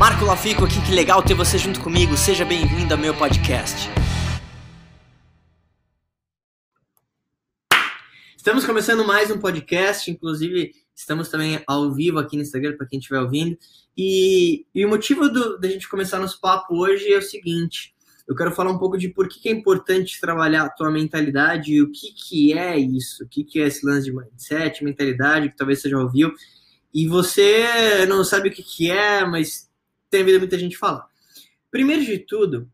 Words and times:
Marco 0.00 0.24
Lafico 0.24 0.64
aqui, 0.64 0.80
que 0.80 0.94
legal 0.94 1.22
ter 1.22 1.34
você 1.34 1.58
junto 1.58 1.78
comigo. 1.78 2.16
Seja 2.16 2.42
bem-vindo 2.42 2.94
ao 2.94 2.98
meu 2.98 3.14
podcast. 3.14 3.86
Estamos 8.34 8.64
começando 8.64 9.06
mais 9.06 9.30
um 9.30 9.38
podcast, 9.38 10.10
inclusive 10.10 10.72
estamos 10.96 11.28
também 11.28 11.62
ao 11.66 11.92
vivo 11.92 12.18
aqui 12.18 12.34
no 12.34 12.42
Instagram 12.42 12.78
para 12.78 12.86
quem 12.86 12.98
estiver 12.98 13.20
ouvindo. 13.20 13.58
E, 13.94 14.64
e 14.74 14.86
o 14.86 14.88
motivo 14.88 15.28
da 15.58 15.68
gente 15.68 15.86
começar 15.86 16.18
nosso 16.18 16.40
papo 16.40 16.76
hoje 16.76 17.12
é 17.12 17.18
o 17.18 17.22
seguinte: 17.22 17.94
eu 18.26 18.34
quero 18.34 18.52
falar 18.52 18.70
um 18.70 18.78
pouco 18.78 18.96
de 18.96 19.10
por 19.10 19.28
que, 19.28 19.38
que 19.38 19.50
é 19.50 19.52
importante 19.52 20.18
trabalhar 20.18 20.62
a 20.62 20.70
tua 20.70 20.90
mentalidade 20.90 21.74
e 21.74 21.82
o 21.82 21.92
que, 21.92 22.14
que 22.14 22.58
é 22.58 22.78
isso, 22.78 23.24
o 23.24 23.28
que, 23.28 23.44
que 23.44 23.60
é 23.60 23.66
esse 23.66 23.84
lance 23.84 24.06
de 24.06 24.16
mindset, 24.16 24.82
mentalidade, 24.82 25.50
que 25.50 25.56
talvez 25.58 25.82
você 25.82 25.90
já 25.90 25.98
ouviu, 25.98 26.32
e 26.94 27.06
você 27.06 28.06
não 28.08 28.24
sabe 28.24 28.48
o 28.48 28.50
que, 28.50 28.62
que 28.62 28.90
é, 28.90 29.26
mas 29.26 29.68
tem 30.10 30.22
havido 30.22 30.40
muita 30.40 30.58
gente 30.58 30.76
falar. 30.76 31.08
Primeiro 31.70 32.04
de 32.04 32.18
tudo, 32.18 32.70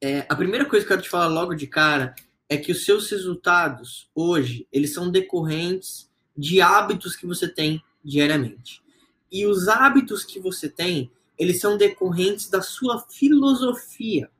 é, 0.00 0.26
a 0.28 0.36
primeira 0.36 0.64
coisa 0.66 0.86
que 0.86 0.92
eu 0.92 0.96
quero 0.96 1.02
te 1.02 1.10
falar 1.10 1.28
logo 1.28 1.54
de 1.54 1.66
cara 1.66 2.14
é 2.48 2.56
que 2.56 2.70
os 2.70 2.84
seus 2.84 3.10
resultados 3.10 4.10
hoje, 4.14 4.68
eles 4.70 4.92
são 4.92 5.10
decorrentes 5.10 6.10
de 6.36 6.60
hábitos 6.60 7.16
que 7.16 7.26
você 7.26 7.48
tem 7.48 7.82
diariamente. 8.04 8.82
E 9.30 9.46
os 9.46 9.68
hábitos 9.68 10.24
que 10.24 10.38
você 10.38 10.68
tem, 10.68 11.10
eles 11.38 11.60
são 11.60 11.76
decorrentes 11.76 12.48
da 12.48 12.62
sua 12.62 13.00
filosofia 13.00 14.30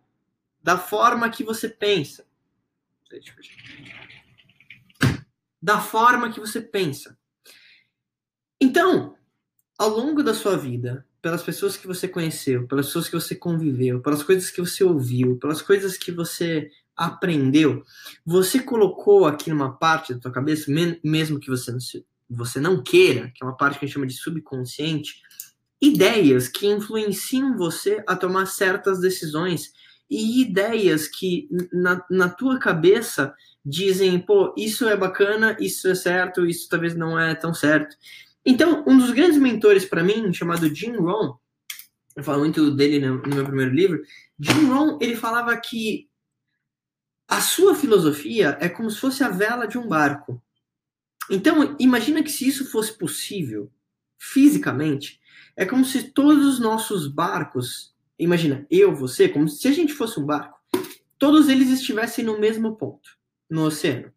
da 0.62 0.76
forma 0.76 1.30
que 1.30 1.42
você 1.42 1.68
pensa. 1.68 2.26
Da 5.60 5.80
forma 5.80 6.30
que 6.30 6.40
você 6.40 6.60
pensa. 6.60 7.18
Então, 8.60 9.16
ao 9.78 9.88
longo 9.88 10.22
da 10.22 10.34
sua 10.34 10.58
vida, 10.58 11.07
pelas 11.20 11.42
pessoas 11.42 11.76
que 11.76 11.86
você 11.86 12.06
conheceu, 12.06 12.66
pelas 12.66 12.86
pessoas 12.86 13.08
que 13.08 13.14
você 13.14 13.34
conviveu, 13.34 14.00
pelas 14.00 14.22
coisas 14.22 14.50
que 14.50 14.60
você 14.60 14.84
ouviu, 14.84 15.36
pelas 15.36 15.60
coisas 15.60 15.96
que 15.96 16.12
você 16.12 16.70
aprendeu, 16.96 17.84
você 18.24 18.60
colocou 18.60 19.26
aqui 19.26 19.50
numa 19.50 19.76
parte 19.76 20.14
da 20.14 20.20
tua 20.20 20.32
cabeça, 20.32 20.70
mesmo 21.02 21.38
que 21.38 21.48
você 21.48 21.70
não, 21.70 21.78
você 22.28 22.60
não 22.60 22.82
queira, 22.82 23.30
que 23.34 23.42
é 23.42 23.46
uma 23.46 23.56
parte 23.56 23.78
que 23.78 23.84
a 23.84 23.88
gente 23.88 23.94
chama 23.94 24.06
de 24.06 24.14
subconsciente, 24.14 25.22
ideias 25.80 26.48
que 26.48 26.66
influenciam 26.66 27.56
você 27.56 28.02
a 28.06 28.16
tomar 28.16 28.46
certas 28.46 29.00
decisões 29.00 29.72
e 30.10 30.42
ideias 30.42 31.06
que 31.06 31.48
na, 31.72 32.04
na 32.10 32.28
tua 32.28 32.58
cabeça 32.58 33.34
dizem, 33.64 34.18
pô, 34.18 34.54
isso 34.56 34.88
é 34.88 34.96
bacana, 34.96 35.56
isso 35.60 35.86
é 35.88 35.94
certo, 35.94 36.46
isso 36.46 36.68
talvez 36.68 36.94
não 36.96 37.18
é 37.18 37.34
tão 37.34 37.52
certo. 37.52 37.94
Então, 38.50 38.82
um 38.86 38.96
dos 38.96 39.10
grandes 39.10 39.36
mentores 39.36 39.84
para 39.84 40.02
mim, 40.02 40.32
chamado 40.32 40.74
Jim 40.74 40.96
Rohn, 40.96 41.36
eu 42.16 42.24
falo 42.24 42.38
muito 42.38 42.70
dele 42.70 42.98
no, 42.98 43.20
meu 43.20 43.44
primeiro 43.44 43.74
livro, 43.74 44.02
Jim 44.40 44.64
Rohn, 44.64 44.96
ele 45.02 45.14
falava 45.14 45.54
que 45.58 46.08
a 47.28 47.42
sua 47.42 47.74
filosofia 47.74 48.56
é 48.58 48.66
como 48.66 48.90
se 48.90 48.98
fosse 48.98 49.22
a 49.22 49.28
vela 49.28 49.66
de 49.66 49.76
um 49.76 49.86
barco. 49.86 50.42
Então, 51.30 51.76
imagina 51.78 52.22
que 52.22 52.30
se 52.30 52.48
isso 52.48 52.70
fosse 52.70 52.96
possível, 52.96 53.70
fisicamente, 54.16 55.20
é 55.54 55.66
como 55.66 55.84
se 55.84 56.10
todos 56.10 56.46
os 56.46 56.58
nossos 56.58 57.06
barcos 57.06 57.94
imagina, 58.18 58.66
eu, 58.70 58.94
você, 58.94 59.28
como 59.28 59.46
se 59.46 59.68
a 59.68 59.72
gente 59.72 59.92
fosse 59.92 60.18
um 60.18 60.24
barco, 60.24 60.58
todos 61.18 61.50
eles 61.50 61.68
estivessem 61.68 62.24
no 62.24 62.40
mesmo 62.40 62.76
ponto, 62.76 63.10
no 63.50 63.66
oceano. 63.66 64.10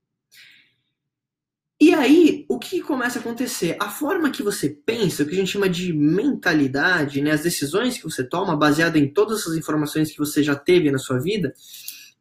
E 1.82 1.96
aí, 1.96 2.46
o 2.48 2.60
que 2.60 2.80
começa 2.80 3.18
a 3.18 3.22
acontecer? 3.22 3.76
A 3.80 3.90
forma 3.90 4.30
que 4.30 4.44
você 4.44 4.70
pensa, 4.70 5.24
o 5.24 5.26
que 5.26 5.34
a 5.34 5.36
gente 5.36 5.50
chama 5.50 5.68
de 5.68 5.92
mentalidade, 5.92 7.24
né, 7.24 7.32
as 7.32 7.42
decisões 7.42 7.98
que 7.98 8.04
você 8.04 8.24
toma, 8.24 8.56
baseada 8.56 9.00
em 9.00 9.12
todas 9.12 9.40
essas 9.40 9.58
informações 9.58 10.12
que 10.12 10.20
você 10.20 10.44
já 10.44 10.56
teve 10.56 10.92
na 10.92 11.00
sua 11.00 11.18
vida, 11.20 11.52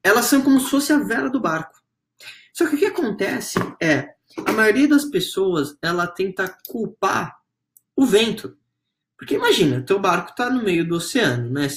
elas 0.03 0.25
são 0.25 0.41
como 0.41 0.59
se 0.59 0.71
fosse 0.71 0.95
a 0.95 0.99
vela 0.99 1.29
do 1.29 1.39
barco. 1.39 1.79
Só 2.55 2.67
que 2.67 2.75
o 2.75 2.79
que 2.79 2.87
acontece 2.87 3.59
é, 3.79 4.15
a 4.47 4.53
maioria 4.53 4.89
das 4.89 5.05
pessoas, 5.05 5.77
ela 5.83 6.07
tenta 6.07 6.49
culpar 6.67 7.37
o 7.95 8.07
vento. 8.07 8.57
Porque 9.15 9.35
imagina, 9.35 9.83
teu 9.83 9.99
barco 9.99 10.31
está 10.31 10.49
no 10.49 10.63
meio 10.63 10.89
do 10.89 10.95
oceano, 10.95 11.51
né? 11.51 11.69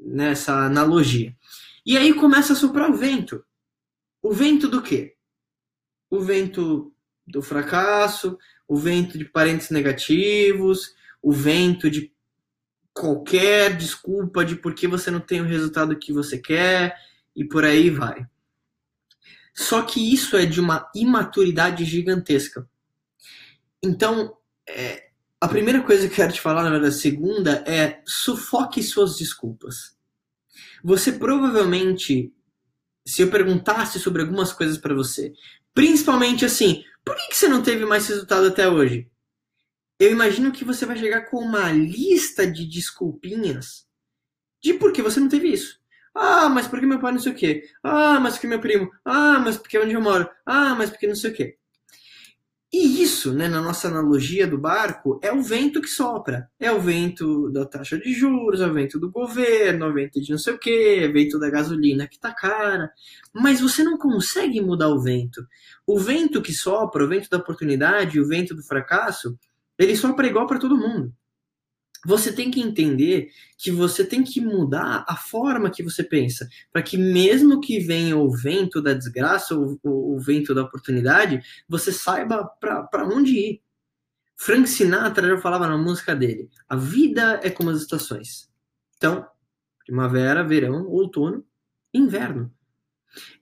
Nessa 0.00 0.64
analogia. 0.64 1.36
E 1.84 1.98
aí 1.98 2.14
começa 2.14 2.54
a 2.54 2.56
soprar 2.56 2.90
o 2.90 2.96
vento. 2.96 3.44
O 4.22 4.32
vento 4.32 4.66
do 4.66 4.80
quê? 4.80 5.14
O 6.10 6.20
vento 6.20 6.92
do 7.26 7.40
fracasso, 7.40 8.36
o 8.66 8.76
vento 8.76 9.16
de 9.16 9.24
parentes 9.24 9.70
negativos, 9.70 10.94
o 11.22 11.32
vento 11.32 11.90
de 11.90 12.12
qualquer 12.92 13.76
desculpa 13.76 14.44
de 14.44 14.56
por 14.56 14.74
que 14.74 14.86
você 14.86 15.10
não 15.10 15.20
tem 15.20 15.40
o 15.40 15.46
resultado 15.46 15.96
que 15.98 16.12
você 16.12 16.36
quer 16.36 16.96
e 17.34 17.44
por 17.44 17.64
aí 17.64 17.88
vai. 17.88 18.26
Só 19.54 19.82
que 19.82 20.12
isso 20.12 20.36
é 20.36 20.44
de 20.44 20.60
uma 20.60 20.90
imaturidade 20.94 21.84
gigantesca. 21.84 22.68
Então, 23.82 24.36
é, 24.68 25.10
a 25.40 25.48
primeira 25.48 25.82
coisa 25.82 26.06
que 26.06 26.12
eu 26.12 26.16
quero 26.16 26.32
te 26.32 26.40
falar, 26.40 26.62
na 26.62 26.70
verdade, 26.70 26.94
a 26.94 26.98
segunda, 26.98 27.64
é 27.66 28.02
sufoque 28.06 28.82
suas 28.82 29.16
desculpas. 29.16 29.96
Você 30.84 31.12
provavelmente, 31.12 32.32
se 33.06 33.22
eu 33.22 33.30
perguntasse 33.30 33.98
sobre 33.98 34.22
algumas 34.22 34.52
coisas 34.52 34.78
para 34.78 34.94
você, 34.94 35.32
principalmente 35.80 36.44
assim, 36.44 36.84
por 37.02 37.16
que 37.16 37.34
você 37.34 37.48
não 37.48 37.62
teve 37.62 37.86
mais 37.86 38.06
resultado 38.06 38.46
até 38.46 38.68
hoje? 38.68 39.10
Eu 39.98 40.12
imagino 40.12 40.52
que 40.52 40.62
você 40.62 40.84
vai 40.84 40.94
chegar 40.94 41.22
com 41.22 41.38
uma 41.38 41.72
lista 41.72 42.46
de 42.46 42.66
desculpinhas 42.66 43.86
de 44.62 44.74
por 44.74 44.92
que 44.92 45.00
você 45.00 45.18
não 45.18 45.28
teve 45.30 45.48
isso. 45.48 45.80
Ah, 46.14 46.50
mas 46.50 46.68
porque 46.68 46.84
meu 46.84 47.00
pai 47.00 47.12
não 47.12 47.18
sei 47.18 47.32
o 47.32 47.34
quê. 47.34 47.64
Ah, 47.82 48.20
mas 48.20 48.34
porque 48.34 48.46
meu 48.46 48.60
primo. 48.60 48.90
Ah, 49.02 49.38
mas 49.38 49.56
porque 49.56 49.78
é 49.78 49.80
onde 49.80 49.94
eu 49.94 50.02
moro. 50.02 50.28
Ah, 50.44 50.74
mas 50.74 50.90
porque 50.90 51.06
não 51.06 51.14
sei 51.14 51.30
o 51.30 51.34
quê. 51.34 51.56
E 52.72 53.02
isso, 53.02 53.32
né, 53.32 53.48
na 53.48 53.60
nossa 53.60 53.88
analogia 53.88 54.46
do 54.46 54.56
barco, 54.56 55.18
é 55.22 55.32
o 55.32 55.42
vento 55.42 55.80
que 55.80 55.88
sopra. 55.88 56.48
É 56.58 56.70
o 56.70 56.80
vento 56.80 57.50
da 57.50 57.66
taxa 57.66 57.98
de 57.98 58.12
juros, 58.12 58.60
é 58.60 58.66
o 58.66 58.72
vento 58.72 58.98
do 58.98 59.10
governo, 59.10 59.86
é 59.86 59.88
o 59.88 59.92
vento 59.92 60.20
de 60.20 60.30
não 60.30 60.38
sei 60.38 60.54
o 60.54 60.58
quê, 60.58 61.00
é 61.02 61.08
o 61.08 61.12
vento 61.12 61.38
da 61.38 61.50
gasolina 61.50 62.06
que 62.06 62.18
tá 62.18 62.32
cara. 62.32 62.92
Mas 63.34 63.60
você 63.60 63.82
não 63.82 63.98
consegue 63.98 64.60
mudar 64.60 64.88
o 64.88 65.00
vento. 65.00 65.44
O 65.84 65.98
vento 65.98 66.40
que 66.40 66.52
sopra, 66.52 67.04
o 67.04 67.08
vento 67.08 67.28
da 67.28 67.38
oportunidade, 67.38 68.20
o 68.20 68.28
vento 68.28 68.54
do 68.54 68.62
fracasso, 68.62 69.36
ele 69.76 69.96
sopra 69.96 70.28
igual 70.28 70.46
para 70.46 70.60
todo 70.60 70.78
mundo 70.78 71.12
você 72.04 72.32
tem 72.32 72.50
que 72.50 72.60
entender 72.60 73.30
que 73.58 73.70
você 73.70 74.04
tem 74.04 74.22
que 74.22 74.40
mudar 74.40 75.04
a 75.06 75.16
forma 75.16 75.70
que 75.70 75.82
você 75.82 76.02
pensa, 76.02 76.48
para 76.72 76.82
que 76.82 76.96
mesmo 76.96 77.60
que 77.60 77.78
venha 77.80 78.16
o 78.16 78.30
vento 78.30 78.80
da 78.80 78.94
desgraça, 78.94 79.54
ou 79.54 79.78
o, 79.82 80.16
o 80.16 80.20
vento 80.20 80.54
da 80.54 80.62
oportunidade, 80.62 81.42
você 81.68 81.92
saiba 81.92 82.44
para 82.44 83.06
onde 83.06 83.38
ir. 83.38 83.62
Frank 84.36 84.66
Sinatra 84.68 85.28
já 85.28 85.38
falava 85.38 85.66
na 85.66 85.76
música 85.76 86.16
dele: 86.16 86.48
a 86.68 86.74
vida 86.74 87.40
é 87.42 87.50
como 87.50 87.70
as 87.70 87.82
estações. 87.82 88.48
Então, 88.96 89.26
primavera, 89.84 90.42
verão, 90.42 90.86
outono, 90.86 91.44
inverno. 91.92 92.50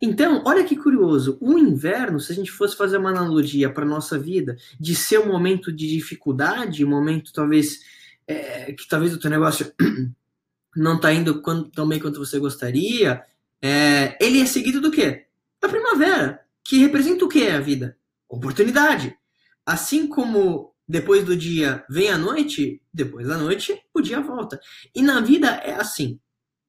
Então, 0.00 0.42
olha 0.46 0.64
que 0.64 0.74
curioso, 0.74 1.36
o 1.40 1.58
inverno, 1.58 2.18
se 2.18 2.32
a 2.32 2.34
gente 2.34 2.50
fosse 2.50 2.76
fazer 2.76 2.96
uma 2.96 3.10
analogia 3.10 3.70
para 3.70 3.84
nossa 3.84 4.18
vida, 4.18 4.56
de 4.80 4.94
ser 4.94 5.18
um 5.18 5.28
momento 5.28 5.70
de 5.70 5.88
dificuldade, 5.88 6.84
um 6.84 6.88
momento 6.88 7.32
talvez 7.32 7.80
é, 8.28 8.72
que 8.72 8.86
talvez 8.86 9.14
o 9.14 9.18
teu 9.18 9.30
negócio 9.30 9.72
não 10.76 10.96
está 10.96 11.12
indo 11.12 11.42
tão 11.72 11.88
bem 11.88 11.98
quanto 11.98 12.24
você 12.24 12.38
gostaria, 12.38 13.24
é, 13.60 14.16
ele 14.24 14.40
é 14.40 14.46
seguido 14.46 14.80
do 14.80 14.90
quê? 14.90 15.26
Da 15.60 15.68
primavera, 15.68 16.40
que 16.62 16.78
representa 16.78 17.24
o 17.24 17.28
quê 17.28 17.48
a 17.48 17.58
vida? 17.58 17.96
Oportunidade. 18.28 19.16
Assim 19.64 20.06
como 20.06 20.74
depois 20.86 21.24
do 21.24 21.36
dia 21.36 21.84
vem 21.88 22.10
a 22.10 22.18
noite, 22.18 22.80
depois 22.92 23.26
da 23.26 23.36
noite 23.38 23.82
o 23.92 24.00
dia 24.00 24.20
volta. 24.20 24.60
E 24.94 25.02
na 25.02 25.20
vida 25.20 25.48
é 25.48 25.74
assim. 25.74 26.20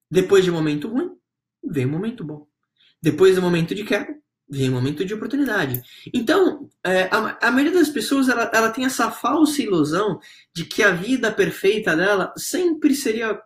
Depois 0.10 0.44
de 0.44 0.50
um 0.50 0.56
momento 0.56 0.88
ruim, 0.88 1.12
vem 1.63 1.86
um 1.86 1.92
momento 1.92 2.24
bom. 2.24 2.48
Depois 3.01 3.36
do 3.36 3.42
momento 3.42 3.75
de 3.75 3.83
queda, 3.83 4.19
vem 4.50 4.69
um 4.69 4.74
momento 4.74 5.06
de 5.06 5.13
oportunidade. 5.13 5.81
Então, 6.13 6.69
é, 6.84 7.04
a, 7.04 7.48
a, 7.48 7.51
maioria 7.51 7.78
das 7.78 7.90
pessoas 7.90 8.28
ela, 8.28 8.50
ela 8.54 8.72
tem 8.72 8.86
essa 8.86 9.12
falsa 9.12 9.62
ilusão 9.62 10.19
de 10.54 10.66
que 10.66 10.81
a 10.81 10.92
vida 10.92 11.31
perfeita 11.31 11.96
dela 11.96 12.34
sempre 12.36 12.96
seria 12.96 13.40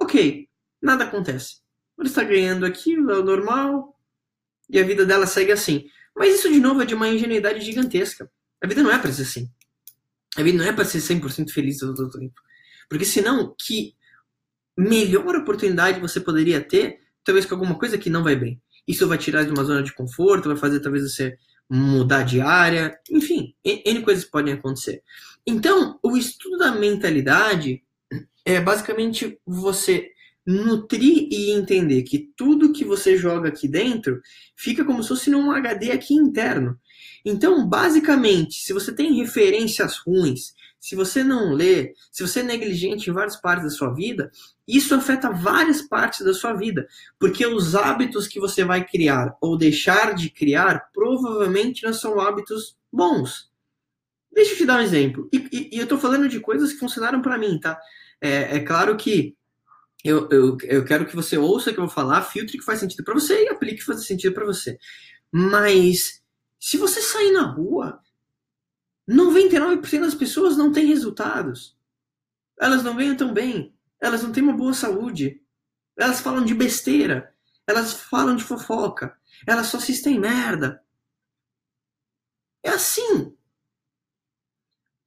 ok, 0.00 0.48
nada 0.80 1.04
acontece. 1.04 1.60
Ela 1.98 2.08
está 2.08 2.22
ganhando 2.24 2.64
aquilo, 2.64 3.10
é 3.10 3.18
o 3.18 3.24
normal, 3.24 3.98
e 4.68 4.78
a 4.78 4.84
vida 4.84 5.04
dela 5.04 5.26
segue 5.26 5.52
assim. 5.52 5.86
Mas 6.16 6.34
isso, 6.34 6.50
de 6.50 6.60
novo, 6.60 6.82
é 6.82 6.86
de 6.86 6.94
uma 6.94 7.08
ingenuidade 7.08 7.60
gigantesca. 7.60 8.30
A 8.62 8.66
vida 8.66 8.82
não 8.82 8.90
é 8.90 8.98
para 8.98 9.12
ser 9.12 9.22
assim. 9.22 9.50
A 10.36 10.42
vida 10.42 10.58
não 10.58 10.64
é 10.64 10.72
para 10.72 10.84
ser 10.84 10.98
100% 10.98 11.50
feliz 11.50 11.78
todo 11.78 11.98
o 11.98 12.10
tempo. 12.10 12.40
Porque 12.88 13.04
senão, 13.04 13.54
que 13.58 13.94
melhor 14.76 15.34
oportunidade 15.36 16.00
você 16.00 16.20
poderia 16.20 16.60
ter, 16.60 17.00
talvez 17.24 17.44
com 17.46 17.54
alguma 17.54 17.78
coisa 17.78 17.98
que 17.98 18.10
não 18.10 18.22
vai 18.22 18.36
bem. 18.36 18.60
Isso 18.86 19.08
vai 19.08 19.18
tirar 19.18 19.44
de 19.44 19.50
uma 19.50 19.64
zona 19.64 19.82
de 19.82 19.94
conforto, 19.94 20.48
vai 20.48 20.56
fazer 20.56 20.80
talvez 20.80 21.02
você 21.02 21.36
mudar 21.68 22.22
de 22.22 22.40
área, 22.40 22.96
enfim, 23.10 23.54
N 23.64 24.02
coisas 24.02 24.24
podem 24.24 24.54
acontecer. 24.54 25.02
Então, 25.46 25.98
o 26.02 26.16
estudo 26.16 26.58
da 26.58 26.72
mentalidade 26.72 27.82
é 28.44 28.60
basicamente 28.60 29.38
você 29.44 30.08
nutrir 30.46 31.26
e 31.28 31.50
entender 31.50 32.04
que 32.04 32.30
tudo 32.36 32.72
que 32.72 32.84
você 32.84 33.16
joga 33.16 33.48
aqui 33.48 33.66
dentro 33.66 34.20
fica 34.54 34.84
como 34.84 35.02
se 35.02 35.08
fosse 35.08 35.28
num 35.28 35.50
HD 35.50 35.90
aqui 35.90 36.14
interno. 36.14 36.78
Então, 37.24 37.68
basicamente, 37.68 38.60
se 38.60 38.72
você 38.72 38.94
tem 38.94 39.16
referências 39.16 39.96
ruins, 39.98 40.54
se 40.80 40.94
você 40.94 41.24
não 41.24 41.52
lê, 41.52 41.94
se 42.12 42.26
você 42.26 42.40
é 42.40 42.42
negligente 42.42 43.10
em 43.10 43.12
várias 43.12 43.36
partes 43.36 43.64
da 43.64 43.70
sua 43.70 43.92
vida, 43.92 44.30
isso 44.66 44.94
afeta 44.94 45.30
várias 45.30 45.82
partes 45.82 46.24
da 46.24 46.32
sua 46.32 46.52
vida, 46.52 46.86
porque 47.18 47.46
os 47.46 47.74
hábitos 47.74 48.26
que 48.26 48.38
você 48.38 48.64
vai 48.64 48.84
criar 48.84 49.36
ou 49.40 49.56
deixar 49.56 50.14
de 50.14 50.30
criar 50.30 50.90
provavelmente 50.92 51.84
não 51.84 51.92
são 51.92 52.20
hábitos 52.20 52.76
bons. 52.92 53.50
Deixa 54.32 54.52
eu 54.52 54.56
te 54.58 54.66
dar 54.66 54.78
um 54.78 54.82
exemplo. 54.82 55.28
E, 55.32 55.48
e, 55.50 55.70
e 55.76 55.78
eu 55.78 55.84
estou 55.84 55.98
falando 55.98 56.28
de 56.28 56.40
coisas 56.40 56.72
que 56.72 56.78
funcionaram 56.78 57.22
para 57.22 57.38
mim, 57.38 57.58
tá? 57.58 57.80
É, 58.20 58.56
é 58.56 58.60
claro 58.60 58.96
que 58.96 59.34
eu, 60.04 60.28
eu, 60.30 60.56
eu 60.64 60.84
quero 60.84 61.06
que 61.06 61.16
você 61.16 61.36
ouça 61.36 61.70
o 61.70 61.72
que 61.72 61.80
eu 61.80 61.86
vou 61.86 61.94
falar, 61.94 62.22
filtre 62.22 62.58
que 62.58 62.64
faz 62.64 62.78
sentido 62.78 63.02
para 63.02 63.14
você 63.14 63.44
e 63.44 63.48
aplique 63.48 63.76
o 63.76 63.78
que 63.78 63.84
faz 63.84 64.06
sentido 64.06 64.34
para 64.34 64.44
você. 64.44 64.78
Mas 65.32 66.22
se 66.60 66.76
você 66.76 67.00
sair 67.00 67.32
na 67.32 67.42
rua, 67.42 67.98
99% 69.08 70.00
das 70.00 70.14
pessoas 70.14 70.56
não 70.56 70.72
têm 70.72 70.86
resultados. 70.86 71.76
Elas 72.58 72.82
não 72.82 72.96
ganham 72.96 73.16
tão 73.16 73.32
bem. 73.32 73.74
Elas 74.00 74.22
não 74.22 74.32
têm 74.32 74.42
uma 74.42 74.56
boa 74.56 74.74
saúde. 74.74 75.42
Elas 75.96 76.20
falam 76.20 76.44
de 76.44 76.54
besteira. 76.54 77.34
Elas 77.66 77.92
falam 77.92 78.36
de 78.36 78.44
fofoca. 78.44 79.16
Elas 79.46 79.66
só 79.66 79.78
assistem 79.78 80.18
merda. 80.18 80.82
É 82.62 82.70
assim. 82.70 83.36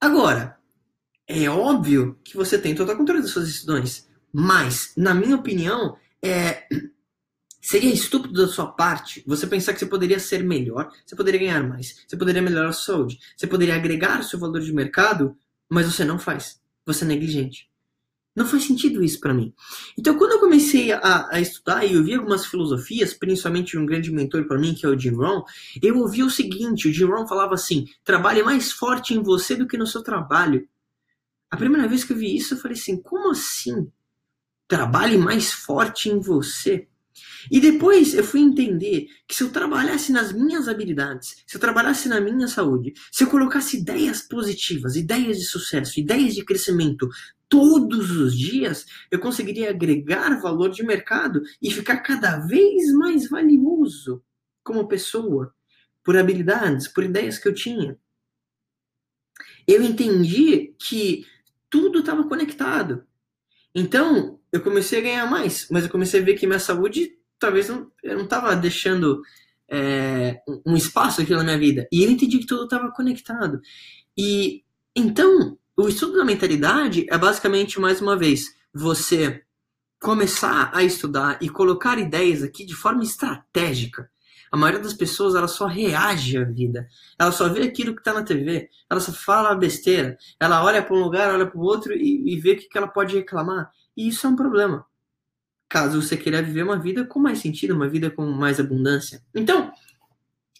Agora, 0.00 0.58
é 1.26 1.48
óbvio 1.48 2.18
que 2.24 2.36
você 2.36 2.58
tem 2.58 2.74
total 2.74 2.96
controle 2.96 3.20
das 3.22 3.30
suas 3.30 3.46
decisões. 3.46 4.08
Mas, 4.32 4.92
na 4.96 5.12
minha 5.12 5.36
opinião, 5.36 5.98
é, 6.22 6.66
seria 7.60 7.92
estúpido 7.92 8.34
da 8.34 8.48
sua 8.48 8.66
parte 8.66 9.22
você 9.26 9.46
pensar 9.46 9.72
que 9.72 9.78
você 9.78 9.86
poderia 9.86 10.18
ser 10.18 10.42
melhor, 10.42 10.90
você 11.04 11.14
poderia 11.14 11.40
ganhar 11.40 11.62
mais, 11.62 12.04
você 12.06 12.16
poderia 12.16 12.40
melhorar 12.40 12.70
a 12.70 12.72
sua 12.72 12.94
saúde, 12.94 13.18
você 13.36 13.46
poderia 13.46 13.74
agregar 13.74 14.20
o 14.20 14.24
seu 14.24 14.38
valor 14.38 14.60
de 14.60 14.72
mercado, 14.72 15.36
mas 15.68 15.86
você 15.86 16.04
não 16.04 16.18
faz. 16.18 16.60
Você 16.86 17.04
é 17.04 17.08
negligente. 17.08 17.70
Não 18.34 18.46
faz 18.46 18.64
sentido 18.64 19.02
isso 19.02 19.18
para 19.18 19.34
mim. 19.34 19.52
Então, 19.98 20.16
quando 20.16 20.32
eu 20.32 20.38
comecei 20.38 20.92
a, 20.92 21.28
a, 21.30 21.40
estudar 21.40 21.84
e 21.84 21.94
eu 21.94 22.04
vi 22.04 22.14
algumas 22.14 22.46
filosofias, 22.46 23.12
principalmente 23.12 23.76
um 23.76 23.84
grande 23.84 24.10
mentor 24.10 24.46
para 24.46 24.58
mim, 24.58 24.72
que 24.72 24.86
é 24.86 24.88
o 24.88 24.98
Jim 24.98 25.10
Rohn, 25.10 25.42
eu 25.82 25.98
ouvi 25.98 26.22
o 26.22 26.30
seguinte: 26.30 26.88
o 26.88 26.92
Jim 26.92 27.04
Rohn 27.04 27.26
falava 27.26 27.54
assim, 27.54 27.86
trabalhe 28.04 28.42
mais 28.42 28.70
forte 28.70 29.14
em 29.14 29.22
você 29.22 29.56
do 29.56 29.66
que 29.66 29.76
no 29.76 29.86
seu 29.86 30.02
trabalho. 30.02 30.66
A 31.50 31.56
primeira 31.56 31.88
vez 31.88 32.04
que 32.04 32.12
eu 32.12 32.16
vi 32.16 32.36
isso, 32.36 32.54
eu 32.54 32.58
falei 32.58 32.76
assim: 32.76 33.02
como 33.02 33.30
assim? 33.30 33.90
Trabalhe 34.68 35.18
mais 35.18 35.52
forte 35.52 36.08
em 36.08 36.20
você. 36.20 36.86
E 37.50 37.60
depois 37.60 38.14
eu 38.14 38.24
fui 38.24 38.40
entender 38.40 39.06
que 39.26 39.34
se 39.34 39.42
eu 39.42 39.50
trabalhasse 39.50 40.12
nas 40.12 40.32
minhas 40.32 40.68
habilidades, 40.68 41.42
se 41.46 41.56
eu 41.56 41.60
trabalhasse 41.60 42.08
na 42.08 42.20
minha 42.20 42.48
saúde, 42.48 42.92
se 43.10 43.24
eu 43.24 43.28
colocasse 43.28 43.78
ideias 43.78 44.22
positivas, 44.22 44.96
ideias 44.96 45.38
de 45.38 45.44
sucesso, 45.44 45.98
ideias 45.98 46.34
de 46.34 46.44
crescimento 46.44 47.08
todos 47.48 48.12
os 48.12 48.38
dias, 48.38 48.86
eu 49.10 49.18
conseguiria 49.18 49.70
agregar 49.70 50.40
valor 50.40 50.70
de 50.70 50.84
mercado 50.84 51.42
e 51.60 51.70
ficar 51.70 51.98
cada 51.98 52.38
vez 52.38 52.92
mais 52.92 53.28
valioso 53.28 54.22
como 54.62 54.86
pessoa, 54.86 55.52
por 56.04 56.16
habilidades, 56.16 56.86
por 56.86 57.02
ideias 57.02 57.38
que 57.38 57.48
eu 57.48 57.54
tinha. 57.54 57.98
Eu 59.66 59.82
entendi 59.82 60.74
que 60.78 61.26
tudo 61.68 62.00
estava 62.00 62.24
conectado. 62.28 63.04
Então, 63.74 64.38
eu 64.52 64.60
comecei 64.60 64.98
a 64.98 65.02
ganhar 65.02 65.30
mais, 65.30 65.68
mas 65.70 65.84
eu 65.84 65.90
comecei 65.90 66.20
a 66.20 66.24
ver 66.24 66.34
que 66.34 66.46
minha 66.46 66.58
saúde 66.58 67.12
talvez 67.38 67.68
não, 67.68 67.90
eu 68.02 68.16
não 68.16 68.24
estava 68.24 68.54
deixando 68.54 69.22
é, 69.68 70.40
um 70.66 70.76
espaço 70.76 71.22
aqui 71.22 71.32
na 71.32 71.42
minha 71.42 71.58
vida. 71.58 71.88
E 71.90 72.04
eu 72.04 72.10
entendi 72.10 72.38
que 72.38 72.46
tudo 72.46 72.64
estava 72.64 72.90
conectado. 72.90 73.60
E 74.16 74.62
então, 74.94 75.56
o 75.76 75.88
estudo 75.88 76.18
da 76.18 76.24
mentalidade 76.24 77.06
é 77.08 77.16
basicamente, 77.16 77.80
mais 77.80 78.00
uma 78.00 78.16
vez, 78.16 78.54
você 78.72 79.42
começar 80.00 80.70
a 80.74 80.82
estudar 80.82 81.38
e 81.40 81.48
colocar 81.48 81.98
ideias 81.98 82.42
aqui 82.42 82.64
de 82.64 82.74
forma 82.74 83.02
estratégica. 83.02 84.10
A 84.50 84.56
maioria 84.56 84.82
das 84.82 84.94
pessoas 84.94 85.34
ela 85.34 85.46
só 85.46 85.66
reage 85.66 86.36
à 86.36 86.44
vida. 86.44 86.88
Ela 87.18 87.30
só 87.30 87.48
vê 87.48 87.62
aquilo 87.62 87.94
que 87.94 88.00
está 88.00 88.12
na 88.12 88.24
TV. 88.24 88.68
Ela 88.88 89.00
só 89.00 89.12
fala 89.12 89.54
besteira. 89.54 90.18
Ela 90.38 90.64
olha 90.64 90.82
para 90.82 90.96
um 90.96 91.00
lugar, 91.00 91.32
olha 91.32 91.46
para 91.46 91.58
o 91.58 91.62
outro 91.62 91.92
e, 91.92 92.34
e 92.34 92.40
vê 92.40 92.52
o 92.52 92.56
que, 92.56 92.68
que 92.68 92.76
ela 92.76 92.88
pode 92.88 93.16
reclamar. 93.16 93.70
E 93.96 94.08
isso 94.08 94.26
é 94.26 94.30
um 94.30 94.36
problema. 94.36 94.84
Caso 95.68 96.02
você 96.02 96.16
queira 96.16 96.42
viver 96.42 96.64
uma 96.64 96.78
vida 96.78 97.04
com 97.04 97.20
mais 97.20 97.38
sentido, 97.38 97.74
uma 97.74 97.88
vida 97.88 98.10
com 98.10 98.26
mais 98.26 98.58
abundância. 98.58 99.22
Então, 99.32 99.72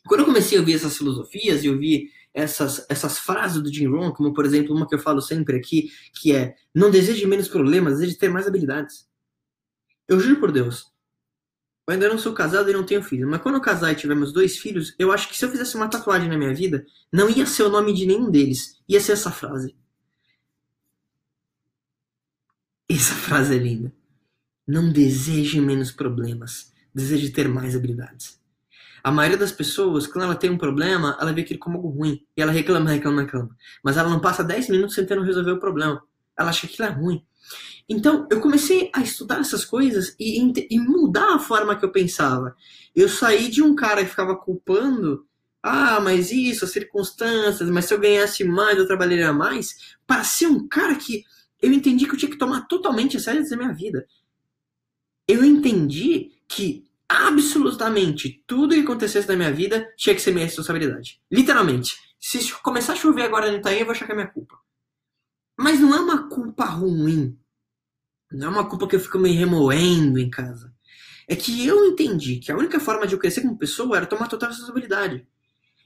quando 0.06 0.20
eu 0.20 0.26
comecei 0.26 0.56
a 0.56 0.60
ouvir 0.60 0.74
essas 0.74 0.96
filosofias 0.96 1.64
e 1.64 1.68
ouvir 1.68 2.10
essas, 2.32 2.86
essas 2.88 3.18
frases 3.18 3.60
do 3.60 3.72
Jim 3.72 3.88
Rohn, 3.88 4.12
como 4.12 4.32
por 4.32 4.44
exemplo 4.44 4.74
uma 4.74 4.86
que 4.86 4.94
eu 4.94 4.98
falo 4.98 5.20
sempre 5.20 5.56
aqui, 5.56 5.90
que 6.14 6.32
é 6.32 6.54
não 6.72 6.90
deseje 6.90 7.26
menos 7.26 7.48
problemas, 7.48 7.98
deseje 7.98 8.16
ter 8.16 8.28
mais 8.28 8.46
habilidades. 8.46 9.08
Eu 10.06 10.20
juro 10.20 10.40
por 10.40 10.52
Deus, 10.52 10.89
eu 11.86 11.94
ainda 11.94 12.08
não 12.08 12.18
sou 12.18 12.32
casado 12.32 12.70
e 12.70 12.72
não 12.72 12.84
tenho 12.84 13.02
filho, 13.02 13.28
mas 13.28 13.40
quando 13.40 13.56
eu 13.56 13.60
casar 13.60 13.92
e 13.92 13.96
tivermos 13.96 14.32
dois 14.32 14.56
filhos, 14.58 14.94
eu 14.98 15.10
acho 15.10 15.28
que 15.28 15.36
se 15.36 15.44
eu 15.44 15.50
fizesse 15.50 15.76
uma 15.76 15.88
tatuagem 15.88 16.28
na 16.28 16.38
minha 16.38 16.54
vida, 16.54 16.86
não 17.12 17.28
ia 17.28 17.46
ser 17.46 17.64
o 17.64 17.68
nome 17.68 17.92
de 17.92 18.06
nenhum 18.06 18.30
deles, 18.30 18.80
ia 18.88 19.00
ser 19.00 19.12
essa 19.12 19.30
frase. 19.30 19.74
Essa 22.88 23.14
frase 23.14 23.54
é 23.54 23.58
linda. 23.58 23.92
Não 24.66 24.92
deseje 24.92 25.60
menos 25.60 25.90
problemas, 25.90 26.72
deseje 26.94 27.30
ter 27.30 27.48
mais 27.48 27.74
habilidades. 27.74 28.40
A 29.02 29.10
maioria 29.10 29.38
das 29.38 29.50
pessoas, 29.50 30.06
quando 30.06 30.24
ela 30.24 30.34
tem 30.34 30.50
um 30.50 30.58
problema, 30.58 31.16
ela 31.20 31.32
vê 31.32 31.40
aquilo 31.40 31.58
como 31.58 31.76
algo 31.76 31.88
ruim. 31.88 32.24
E 32.36 32.42
ela 32.42 32.52
reclama, 32.52 32.90
reclama, 32.90 33.22
reclama. 33.22 33.56
Mas 33.82 33.96
ela 33.96 34.10
não 34.10 34.20
passa 34.20 34.44
10 34.44 34.68
minutos 34.68 34.94
tentando 34.94 35.22
resolver 35.22 35.52
o 35.52 35.60
problema. 35.60 36.02
Ela 36.38 36.50
acha 36.50 36.66
que 36.66 36.74
aquilo 36.74 36.88
é 36.88 36.90
ruim. 36.90 37.24
Então, 37.88 38.26
eu 38.30 38.40
comecei 38.40 38.90
a 38.92 39.02
estudar 39.02 39.40
essas 39.40 39.64
coisas 39.64 40.14
e, 40.18 40.40
e 40.70 40.78
mudar 40.78 41.34
a 41.34 41.38
forma 41.38 41.76
que 41.76 41.84
eu 41.84 41.90
pensava. 41.90 42.54
Eu 42.94 43.08
saí 43.08 43.48
de 43.48 43.62
um 43.62 43.74
cara 43.74 44.04
que 44.04 44.10
ficava 44.10 44.36
culpando 44.36 45.26
ah, 45.62 46.00
mas 46.00 46.30
isso, 46.32 46.64
as 46.64 46.70
circunstâncias, 46.70 47.68
mas 47.68 47.84
se 47.84 47.92
eu 47.92 48.00
ganhasse 48.00 48.44
mais, 48.44 48.78
eu 48.78 48.86
trabalharia 48.86 49.32
mais, 49.32 49.96
para 50.06 50.24
ser 50.24 50.46
um 50.46 50.66
cara 50.66 50.94
que 50.94 51.24
eu 51.60 51.70
entendi 51.70 52.06
que 52.06 52.14
eu 52.14 52.18
tinha 52.18 52.30
que 52.30 52.38
tomar 52.38 52.62
totalmente 52.62 53.16
a 53.16 53.20
sério 53.20 53.46
da 53.48 53.56
minha 53.56 53.72
vida. 53.72 54.06
Eu 55.28 55.44
entendi 55.44 56.32
que 56.48 56.84
absolutamente 57.08 58.42
tudo 58.46 58.74
que 58.74 58.80
acontecesse 58.80 59.28
na 59.28 59.36
minha 59.36 59.52
vida 59.52 59.92
tinha 59.96 60.14
que 60.14 60.22
ser 60.22 60.32
minha 60.32 60.46
responsabilidade. 60.46 61.20
Literalmente. 61.30 61.98
Se 62.18 62.52
começar 62.62 62.94
a 62.94 62.96
chover 62.96 63.22
agora 63.22 63.50
no 63.50 63.58
Itaim, 63.58 63.78
eu 63.78 63.84
vou 63.84 63.92
achar 63.92 64.06
que 64.06 64.12
é 64.12 64.14
minha 64.14 64.26
culpa. 64.26 64.58
Mas 65.60 65.80
não 65.80 65.94
é 65.94 66.00
uma 66.00 66.28
culpa 66.28 66.64
ruim. 66.64 67.38
Não 68.32 68.48
é 68.48 68.50
uma 68.50 68.68
culpa 68.68 68.86
que 68.88 68.96
eu 68.96 69.00
fico 69.00 69.18
me 69.18 69.32
remoendo 69.32 70.18
em 70.18 70.30
casa. 70.30 70.72
É 71.28 71.36
que 71.36 71.66
eu 71.66 71.86
entendi 71.86 72.36
que 72.38 72.50
a 72.50 72.56
única 72.56 72.80
forma 72.80 73.06
de 73.06 73.14
eu 73.14 73.18
crescer 73.18 73.42
como 73.42 73.58
pessoa 73.58 73.96
era 73.96 74.06
tomar 74.06 74.28
total 74.28 74.50
responsabilidade. 74.50 75.26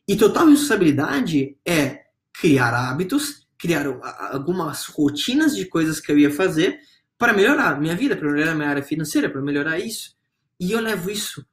E 0.06 0.16
total 0.16 0.46
responsabilidade 0.46 1.58
é 1.66 2.04
criar 2.32 2.74
hábitos 2.74 3.44
criar 3.64 3.86
algumas 4.30 4.84
rotinas 4.86 5.56
de 5.56 5.64
coisas 5.64 5.98
que 5.98 6.12
eu 6.12 6.18
ia 6.18 6.30
fazer 6.30 6.78
para 7.16 7.32
melhorar 7.32 7.80
minha 7.80 7.96
vida, 7.96 8.14
para 8.14 8.30
melhorar 8.30 8.54
minha 8.54 8.68
área 8.68 8.82
financeira, 8.82 9.30
para 9.30 9.40
melhorar 9.40 9.78
isso. 9.78 10.14
E 10.60 10.72
eu 10.72 10.80
levo 10.80 11.10
isso 11.10 11.46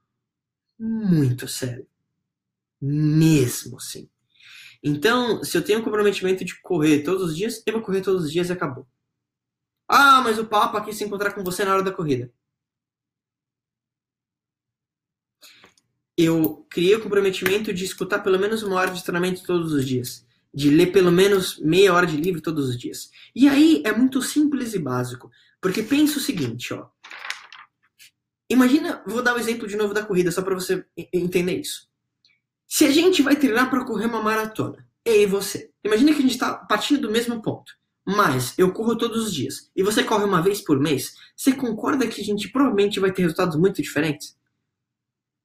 muito 0.77 1.45
a 1.45 1.47
sério. 1.47 1.87
Mesmo 2.81 3.77
assim. 3.77 4.09
Então, 4.83 5.43
se 5.43 5.57
eu 5.57 5.63
tenho 5.63 5.79
o 5.79 5.83
comprometimento 5.83 6.43
de 6.43 6.59
correr 6.61 7.03
todos 7.03 7.29
os 7.29 7.38
dias, 7.38 7.61
eu 7.65 7.73
vou 7.73 7.81
correr 7.81 8.01
todos 8.01 8.25
os 8.25 8.31
dias 8.31 8.50
e 8.50 8.53
acabou. 8.53 8.88
Ah, 9.88 10.21
mas 10.21 10.39
o 10.39 10.45
Papa 10.45 10.83
quis 10.83 10.97
se 10.97 11.03
encontrar 11.03 11.33
com 11.33 11.43
você 11.43 11.63
na 11.65 11.73
hora 11.73 11.83
da 11.83 11.91
corrida. 11.91 12.31
Eu 16.17 16.65
criei 16.69 16.95
o 16.95 17.01
comprometimento 17.01 17.73
de 17.73 17.83
escutar 17.83 18.19
pelo 18.19 18.39
menos 18.39 18.63
uma 18.63 18.75
hora 18.75 18.91
de 18.91 19.03
treinamento 19.03 19.43
todos 19.43 19.73
os 19.73 19.85
dias 19.85 20.25
de 20.53 20.69
ler 20.69 20.88
pelo 20.88 21.11
menos 21.11 21.57
meia 21.59 21.93
hora 21.93 22.05
de 22.05 22.17
livro 22.17 22.41
todos 22.41 22.69
os 22.69 22.77
dias. 22.77 23.09
E 23.35 23.47
aí 23.47 23.81
é 23.85 23.91
muito 23.93 24.21
simples 24.21 24.73
e 24.73 24.79
básico, 24.79 25.31
porque 25.61 25.81
pensa 25.81 26.17
o 26.17 26.21
seguinte, 26.21 26.73
ó. 26.73 26.88
Imagina, 28.50 29.01
vou 29.07 29.23
dar 29.23 29.33
o 29.33 29.38
um 29.38 29.39
exemplo 29.39 29.67
de 29.67 29.77
novo 29.77 29.93
da 29.93 30.03
corrida 30.03 30.31
só 30.31 30.41
para 30.41 30.55
você 30.55 30.85
entender 31.13 31.59
isso. 31.59 31.89
Se 32.73 32.85
a 32.85 32.89
gente 32.89 33.21
vai 33.21 33.35
treinar 33.35 33.69
para 33.69 33.83
correr 33.83 34.05
uma 34.05 34.23
maratona, 34.23 34.87
eu 35.03 35.23
e 35.23 35.25
você. 35.25 35.73
Imagina 35.83 36.13
que 36.13 36.19
a 36.19 36.21
gente 36.21 36.31
está 36.31 36.55
partindo 36.55 37.01
do 37.01 37.11
mesmo 37.11 37.41
ponto. 37.41 37.73
Mas 38.05 38.57
eu 38.57 38.71
corro 38.71 38.97
todos 38.97 39.25
os 39.25 39.33
dias 39.33 39.69
e 39.75 39.83
você 39.83 40.05
corre 40.05 40.23
uma 40.23 40.41
vez 40.41 40.61
por 40.61 40.79
mês, 40.79 41.13
você 41.35 41.51
concorda 41.51 42.07
que 42.07 42.21
a 42.21 42.23
gente 42.23 42.49
provavelmente 42.49 42.97
vai 42.97 43.11
ter 43.11 43.23
resultados 43.23 43.57
muito 43.57 43.81
diferentes? 43.81 44.37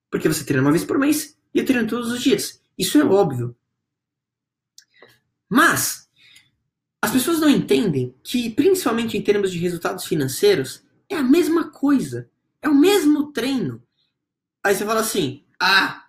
Porque 0.09 0.29
você 0.29 0.45
treina 0.45 0.63
uma 0.63 0.71
vez 0.71 0.85
por 0.85 1.01
mês 1.01 1.37
e 1.53 1.59
eu 1.59 1.67
treino 1.67 1.89
todos 1.89 2.13
os 2.13 2.23
dias. 2.23 2.63
Isso 2.79 2.97
é 2.97 3.05
óbvio. 3.05 3.57
Mas, 5.51 6.09
As 7.03 7.11
pessoas 7.11 7.41
não 7.41 7.49
entendem 7.49 8.15
que, 8.23 8.51
principalmente 8.51 9.17
em 9.17 9.23
termos 9.23 9.51
de 9.51 9.59
resultados 9.59 10.05
financeiros, 10.07 10.85
é 11.09 11.17
a 11.17 11.25
mesma 11.25 11.71
coisa. 11.71 12.31
É 12.63 12.69
o 12.69 12.75
mesmo 12.75 13.33
treino. 13.33 13.83
Aí 14.65 14.75
você 14.77 14.85
fala 14.85 15.01
assim: 15.01 15.45
ah, 15.61 16.06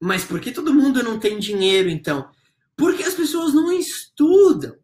mas 0.00 0.24
por 0.24 0.40
que 0.40 0.52
todo 0.52 0.74
mundo 0.74 1.02
não 1.02 1.18
tem 1.18 1.38
dinheiro 1.38 1.88
então? 1.88 2.30
Porque 2.76 3.02
as 3.02 3.14
pessoas 3.14 3.52
não 3.52 3.72
estudam. 3.72 4.78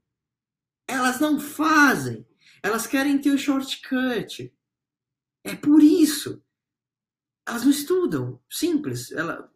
Elas 0.88 1.20
não 1.20 1.38
fazem. 1.38 2.26
Elas 2.62 2.86
querem 2.86 3.20
ter 3.20 3.30
o 3.30 3.38
shortcut. 3.38 4.52
É 5.44 5.54
por 5.54 5.82
isso. 5.82 6.42
Elas 7.46 7.62
não 7.62 7.70
estudam. 7.70 8.40
Simples. 8.50 9.12
Ela, 9.12 9.48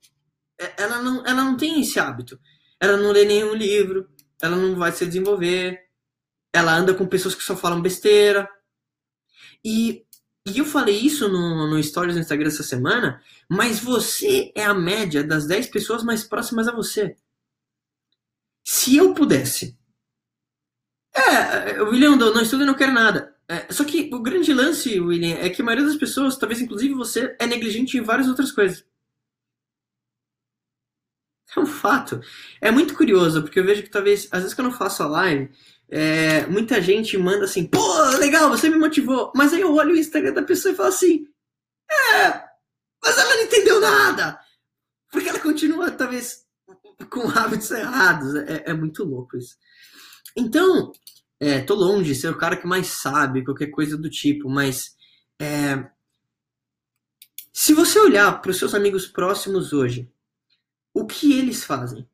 ela, 0.77 1.03
não, 1.03 1.27
ela 1.27 1.45
não 1.45 1.57
tem 1.57 1.81
esse 1.81 1.99
hábito. 1.99 2.39
Ela 2.81 2.97
não 2.97 3.11
lê 3.11 3.25
nenhum 3.25 3.55
livro. 3.55 4.09
Ela 4.41 4.57
não 4.57 4.77
vai 4.77 4.93
se 4.93 5.05
desenvolver. 5.05 5.89
Ela 6.53 6.77
anda 6.77 6.95
com 6.95 7.07
pessoas 7.07 7.35
que 7.35 7.43
só 7.43 7.57
falam 7.57 7.83
besteira. 7.83 8.49
E, 9.65 10.07
e 10.51 10.59
eu 10.59 10.65
falei 10.65 10.99
isso 10.99 11.29
no, 11.29 11.67
no 11.69 11.83
Stories 11.83 12.15
do 12.15 12.21
Instagram 12.21 12.49
essa 12.49 12.63
semana, 12.63 13.23
mas 13.49 13.81
você 13.81 14.53
é 14.55 14.65
a 14.65 14.75
média 14.75 15.23
das 15.25 15.47
10 15.47 15.69
pessoas 15.69 16.03
mais 16.03 16.25
próximas 16.25 16.69
a 16.69 16.73
você. 16.73 17.17
Se 18.65 18.97
eu 18.97 19.15
pudesse 19.15 19.79
é, 21.15 21.83
William, 21.83 22.17
não 22.17 22.41
estuda 22.41 22.63
e 22.63 22.67
não 22.67 22.75
quer 22.75 22.93
nada. 22.93 23.35
É, 23.49 23.73
só 23.73 23.85
que 23.85 24.11
o 24.13 24.21
grande 24.21 24.53
lance, 24.53 25.01
William, 25.01 25.37
é 25.37 25.49
que 25.49 25.63
a 25.63 25.65
maioria 25.65 25.87
das 25.87 25.97
pessoas, 25.97 26.37
talvez 26.37 26.61
inclusive 26.61 26.95
você, 26.95 27.35
é 27.39 27.47
negligente 27.47 27.97
em 27.97 28.03
várias 28.03 28.29
outras 28.29 28.53
coisas. 28.53 28.85
É 31.57 31.61
um 31.61 31.67
fato. 31.67 32.21
É 32.61 32.71
muito 32.71 32.95
curioso, 32.95 33.43
porque 33.43 33.59
eu 33.59 33.65
vejo 33.65 33.83
que 33.83 33.91
talvez, 33.91 34.29
às 34.31 34.43
vezes 34.43 34.55
quando 34.55 34.69
eu 34.69 34.77
faço 34.77 35.03
a 35.03 35.07
live, 35.07 35.51
é, 35.91 36.47
muita 36.47 36.81
gente 36.83 37.17
manda 37.17 37.45
assim, 37.45 37.67
pô, 37.67 38.03
legal, 38.19 38.51
você 38.51 38.69
me 38.69 38.77
motivou. 38.79 39.33
Mas 39.35 39.53
aí 39.53 39.61
eu 39.61 39.75
olho 39.75 39.95
o 39.95 39.99
Instagram 39.99 40.35
da 40.35 40.43
pessoa 40.43 40.73
e 40.73 40.77
falo 40.77 40.89
assim, 40.91 41.27
é, 41.91 42.45
mas 43.03 43.17
ela 43.17 43.35
não 43.37 43.43
entendeu 43.43 43.81
nada. 43.81 44.39
Porque 45.11 45.29
ela 45.29 45.41
continua, 45.41 45.91
talvez, 45.91 46.45
com 47.11 47.29
hábitos 47.31 47.71
errados. 47.71 48.35
É, 48.35 48.71
é 48.71 48.75
muito 48.75 49.03
louco 49.05 49.37
isso. 49.37 49.57
Então, 50.37 50.93
é, 51.41 51.61
tô 51.61 51.75
longe 51.75 52.13
de 52.13 52.21
ser 52.21 52.29
o 52.29 52.39
cara 52.39 52.57
que 52.57 52.67
mais 52.67 52.89
sabe, 52.89 53.45
qualquer 53.45 53.69
coisa 53.69 53.97
do 53.97 54.11
tipo, 54.11 54.49
mas 54.49 54.97
é, 55.41 55.89
se 57.53 57.73
você 57.73 57.99
olhar 57.99 58.41
para 58.41 58.51
os 58.51 58.59
seus 58.59 58.75
amigos 58.75 59.07
próximos 59.07 59.73
hoje, 59.73 60.11
o 60.93 61.07
que 61.07 61.33
eles 61.39 61.65
fazem? 61.65 62.09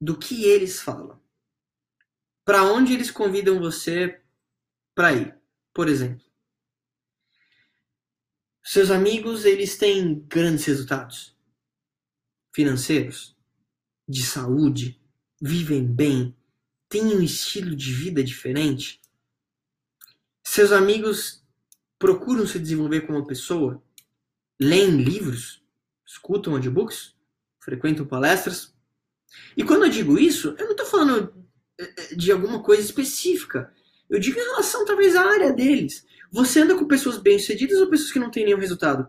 Do 0.00 0.16
que 0.16 0.44
eles 0.44 0.80
falam? 0.80 1.20
Para 2.48 2.62
onde 2.62 2.94
eles 2.94 3.10
convidam 3.10 3.60
você 3.60 4.22
para 4.94 5.12
ir? 5.12 5.36
Por 5.74 5.86
exemplo, 5.86 6.24
seus 8.64 8.90
amigos 8.90 9.44
eles 9.44 9.76
têm 9.76 10.20
grandes 10.20 10.64
resultados 10.64 11.36
financeiros, 12.50 13.36
de 14.08 14.24
saúde, 14.24 14.98
vivem 15.38 15.84
bem, 15.84 16.34
têm 16.88 17.14
um 17.14 17.20
estilo 17.20 17.76
de 17.76 17.92
vida 17.92 18.24
diferente? 18.24 18.98
Seus 20.42 20.72
amigos 20.72 21.44
procuram 21.98 22.46
se 22.46 22.58
desenvolver 22.58 23.02
como 23.02 23.26
pessoa? 23.26 23.82
Leem 24.58 25.02
livros? 25.02 25.62
Escutam 26.06 26.54
audiobooks? 26.54 27.14
Frequentam 27.60 28.06
palestras? 28.06 28.74
E 29.54 29.62
quando 29.62 29.84
eu 29.84 29.90
digo 29.90 30.18
isso, 30.18 30.56
eu 30.58 30.64
não 30.64 30.70
estou 30.70 30.86
falando 30.86 31.37
de 32.16 32.32
alguma 32.32 32.62
coisa 32.62 32.82
específica. 32.82 33.72
Eu 34.08 34.18
digo 34.18 34.38
em 34.38 34.42
relação, 34.42 34.84
talvez, 34.84 35.14
à 35.14 35.22
área 35.22 35.52
deles. 35.52 36.06
Você 36.30 36.60
anda 36.60 36.76
com 36.76 36.86
pessoas 36.86 37.18
bem-sucedidas 37.18 37.80
ou 37.80 37.88
pessoas 37.88 38.12
que 38.12 38.18
não 38.18 38.30
têm 38.30 38.44
nenhum 38.44 38.58
resultado? 38.58 39.08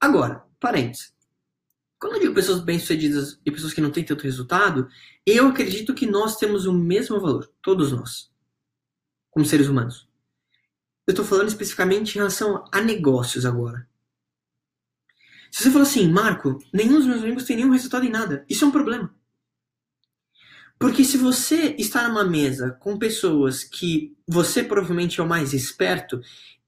Agora, 0.00 0.44
parênteses. 0.60 1.12
Quando 1.98 2.14
eu 2.14 2.20
digo 2.20 2.34
pessoas 2.34 2.60
bem-sucedidas 2.60 3.40
e 3.44 3.50
pessoas 3.50 3.74
que 3.74 3.80
não 3.80 3.90
têm 3.90 4.04
tanto 4.04 4.22
resultado, 4.22 4.88
eu 5.26 5.48
acredito 5.48 5.94
que 5.94 6.06
nós 6.06 6.36
temos 6.36 6.64
o 6.64 6.72
mesmo 6.72 7.20
valor, 7.20 7.52
todos 7.60 7.90
nós, 7.90 8.30
como 9.30 9.44
seres 9.44 9.66
humanos. 9.66 10.08
Eu 11.06 11.12
estou 11.12 11.24
falando 11.24 11.48
especificamente 11.48 12.14
em 12.14 12.18
relação 12.18 12.64
a 12.70 12.80
negócios 12.80 13.44
agora. 13.44 13.88
Se 15.50 15.64
você 15.64 15.70
falar 15.70 15.84
assim, 15.84 16.08
Marco, 16.08 16.58
nenhum 16.72 16.98
dos 16.98 17.06
meus 17.06 17.22
amigos 17.22 17.44
tem 17.44 17.56
nenhum 17.56 17.72
resultado 17.72 18.04
em 18.04 18.10
nada, 18.10 18.44
isso 18.48 18.64
é 18.64 18.68
um 18.68 18.72
problema. 18.72 19.17
Porque 20.78 21.04
se 21.04 21.16
você 21.16 21.74
está 21.78 22.06
numa 22.08 22.24
mesa 22.24 22.70
com 22.80 22.98
pessoas 22.98 23.64
que 23.64 24.16
você 24.26 24.62
provavelmente 24.62 25.20
é 25.20 25.22
o 25.22 25.28
mais 25.28 25.52
esperto, 25.52 26.20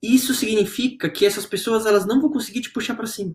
isso 0.03 0.35
significa 0.35 1.09
que 1.09 1.25
essas 1.25 1.47
pessoas 1.47 1.87
elas 1.87 2.07
não 2.07 2.21
vão 2.21 2.31
conseguir 2.31 2.61
te 2.63 2.71
puxar 2.71 2.95
para 2.95 3.07
cima 3.07 3.35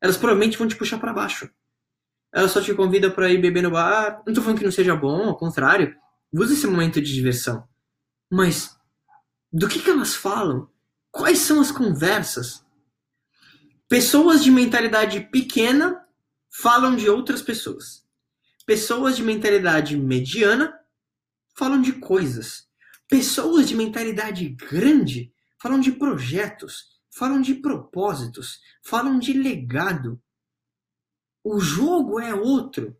elas 0.00 0.16
provavelmente 0.16 0.56
vão 0.56 0.66
te 0.66 0.76
puxar 0.76 0.98
para 0.98 1.12
baixo. 1.12 1.50
Elas 2.32 2.52
só 2.52 2.62
te 2.62 2.72
convidam 2.74 3.10
para 3.10 3.30
ir 3.30 3.38
beber 3.38 3.62
no 3.62 3.70
bar. 3.70 4.22
Não 4.26 4.32
tô 4.32 4.40
falando 4.40 4.58
que 4.58 4.64
não 4.64 4.72
seja 4.72 4.96
bom, 4.96 5.28
ao 5.28 5.36
contrário. 5.36 5.94
Use 6.32 6.54
esse 6.54 6.66
momento 6.66 7.00
de 7.00 7.12
diversão. 7.12 7.68
Mas 8.30 8.76
do 9.52 9.68
que, 9.68 9.80
que 9.80 9.90
elas 9.90 10.14
falam? 10.14 10.70
Quais 11.10 11.38
são 11.38 11.60
as 11.60 11.70
conversas? 11.70 12.64
Pessoas 13.88 14.42
de 14.42 14.50
mentalidade 14.50 15.20
pequena 15.20 16.06
falam 16.48 16.94
de 16.94 17.10
outras 17.10 17.42
pessoas. 17.42 17.99
Pessoas 18.70 19.16
de 19.16 19.24
mentalidade 19.24 19.96
mediana 19.96 20.72
falam 21.56 21.82
de 21.82 21.94
coisas. 21.94 22.68
Pessoas 23.08 23.68
de 23.68 23.74
mentalidade 23.74 24.48
grande 24.50 25.32
falam 25.60 25.80
de 25.80 25.90
projetos 25.90 26.84
falam 27.10 27.40
de 27.40 27.54
propósitos, 27.54 28.60
falam 28.80 29.18
de 29.18 29.32
legado. 29.32 30.22
O 31.42 31.58
jogo 31.58 32.20
é 32.20 32.32
outro. 32.32 32.96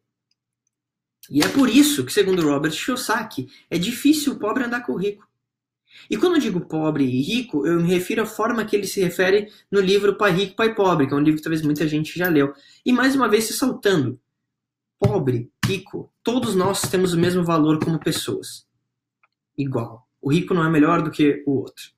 E 1.31 1.41
é 1.41 1.47
por 1.47 1.69
isso 1.69 2.05
que, 2.05 2.13
segundo 2.13 2.43
Robert 2.43 2.73
Kiyosaki, 2.73 3.47
é 3.71 3.79
difícil 3.79 4.33
o 4.33 4.39
pobre 4.41 4.65
andar 4.65 4.85
com 4.85 4.95
o 4.95 4.99
rico. 4.99 5.25
E 6.11 6.17
quando 6.17 6.35
eu 6.35 6.41
digo 6.41 6.67
pobre 6.67 7.05
e 7.05 7.23
rico, 7.23 7.65
eu 7.65 7.81
me 7.81 7.89
refiro 7.89 8.23
à 8.23 8.27
forma 8.27 8.65
que 8.65 8.75
ele 8.75 8.89
se 8.89 9.01
refere 9.01 9.49
no 9.71 9.79
livro 9.81 10.19
Pai 10.19 10.33
Rico, 10.33 10.57
Pai 10.57 10.75
Pobre, 10.75 11.07
que 11.07 11.15
é 11.15 11.17
um 11.17 11.21
livro 11.21 11.39
que 11.39 11.45
talvez 11.45 11.63
muita 11.63 11.87
gente 11.87 12.19
já 12.19 12.29
leu. 12.29 12.53
E 12.85 12.93
mais 12.93 13.15
uma 13.15 13.29
vez 13.29 13.45
se 13.45 13.53
saltando. 13.53 14.21
Pobre, 15.01 15.51
rico, 15.65 16.13
todos 16.23 16.55
nós 16.55 16.83
temos 16.83 17.15
o 17.15 17.19
mesmo 17.19 17.43
valor 17.43 17.83
como 17.83 17.99
pessoas. 17.99 18.69
Igual. 19.57 20.07
O 20.21 20.31
rico 20.31 20.53
não 20.53 20.63
é 20.63 20.69
melhor 20.69 21.03
do 21.03 21.11
que 21.11 21.43
o 21.47 21.53
outro. 21.53 21.91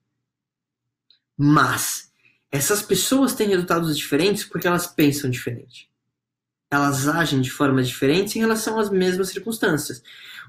Mas 1.36 2.12
essas 2.48 2.80
pessoas 2.80 3.34
têm 3.34 3.48
resultados 3.48 3.98
diferentes 3.98 4.44
porque 4.44 4.68
elas 4.68 4.86
pensam 4.86 5.28
diferente. 5.28 5.90
Elas 6.70 7.08
agem 7.08 7.40
de 7.40 7.50
formas 7.50 7.88
diferentes 7.88 8.36
em 8.36 8.38
relação 8.38 8.78
às 8.78 8.88
mesmas 8.88 9.30
circunstâncias. 9.30 10.00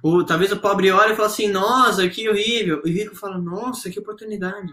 Ou 0.03 0.23
talvez 0.23 0.51
o 0.51 0.59
pobre 0.59 0.91
olhe 0.91 1.13
e 1.13 1.15
fala 1.15 1.27
assim: 1.27 1.47
Nossa, 1.47 2.07
que 2.07 2.29
horrível. 2.29 2.83
E 2.85 2.91
o 2.91 2.93
rico 2.93 3.15
fala: 3.15 3.39
Nossa, 3.39 3.89
que 3.89 3.99
oportunidade. 3.99 4.71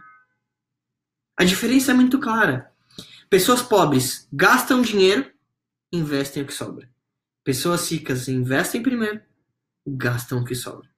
A 1.35 1.45
diferença 1.45 1.93
é 1.93 1.95
muito 1.95 2.21
clara. 2.21 2.71
Pessoas 3.31 3.63
pobres 3.63 4.29
gastam 4.31 4.83
dinheiro, 4.83 5.31
investem 5.91 6.43
o 6.43 6.47
que 6.47 6.53
sobra. 6.53 6.91
Pessoas 7.43 7.91
ricas 7.91 8.29
investem 8.29 8.83
primeiro, 8.83 9.23
gastam 9.87 10.41
o 10.41 10.45
que 10.45 10.55
sobra. 10.55 10.89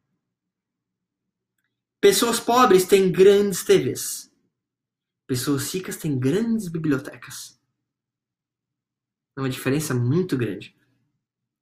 Pessoas 2.00 2.40
pobres 2.40 2.84
têm 2.84 3.12
grandes 3.12 3.64
TVs. 3.64 4.32
Pessoas 5.26 5.72
ricas 5.72 5.96
têm 5.96 6.18
grandes 6.18 6.68
bibliotecas. 6.68 7.60
É 9.36 9.40
uma 9.40 9.48
diferença 9.48 9.94
muito 9.94 10.36
grande. 10.36 10.76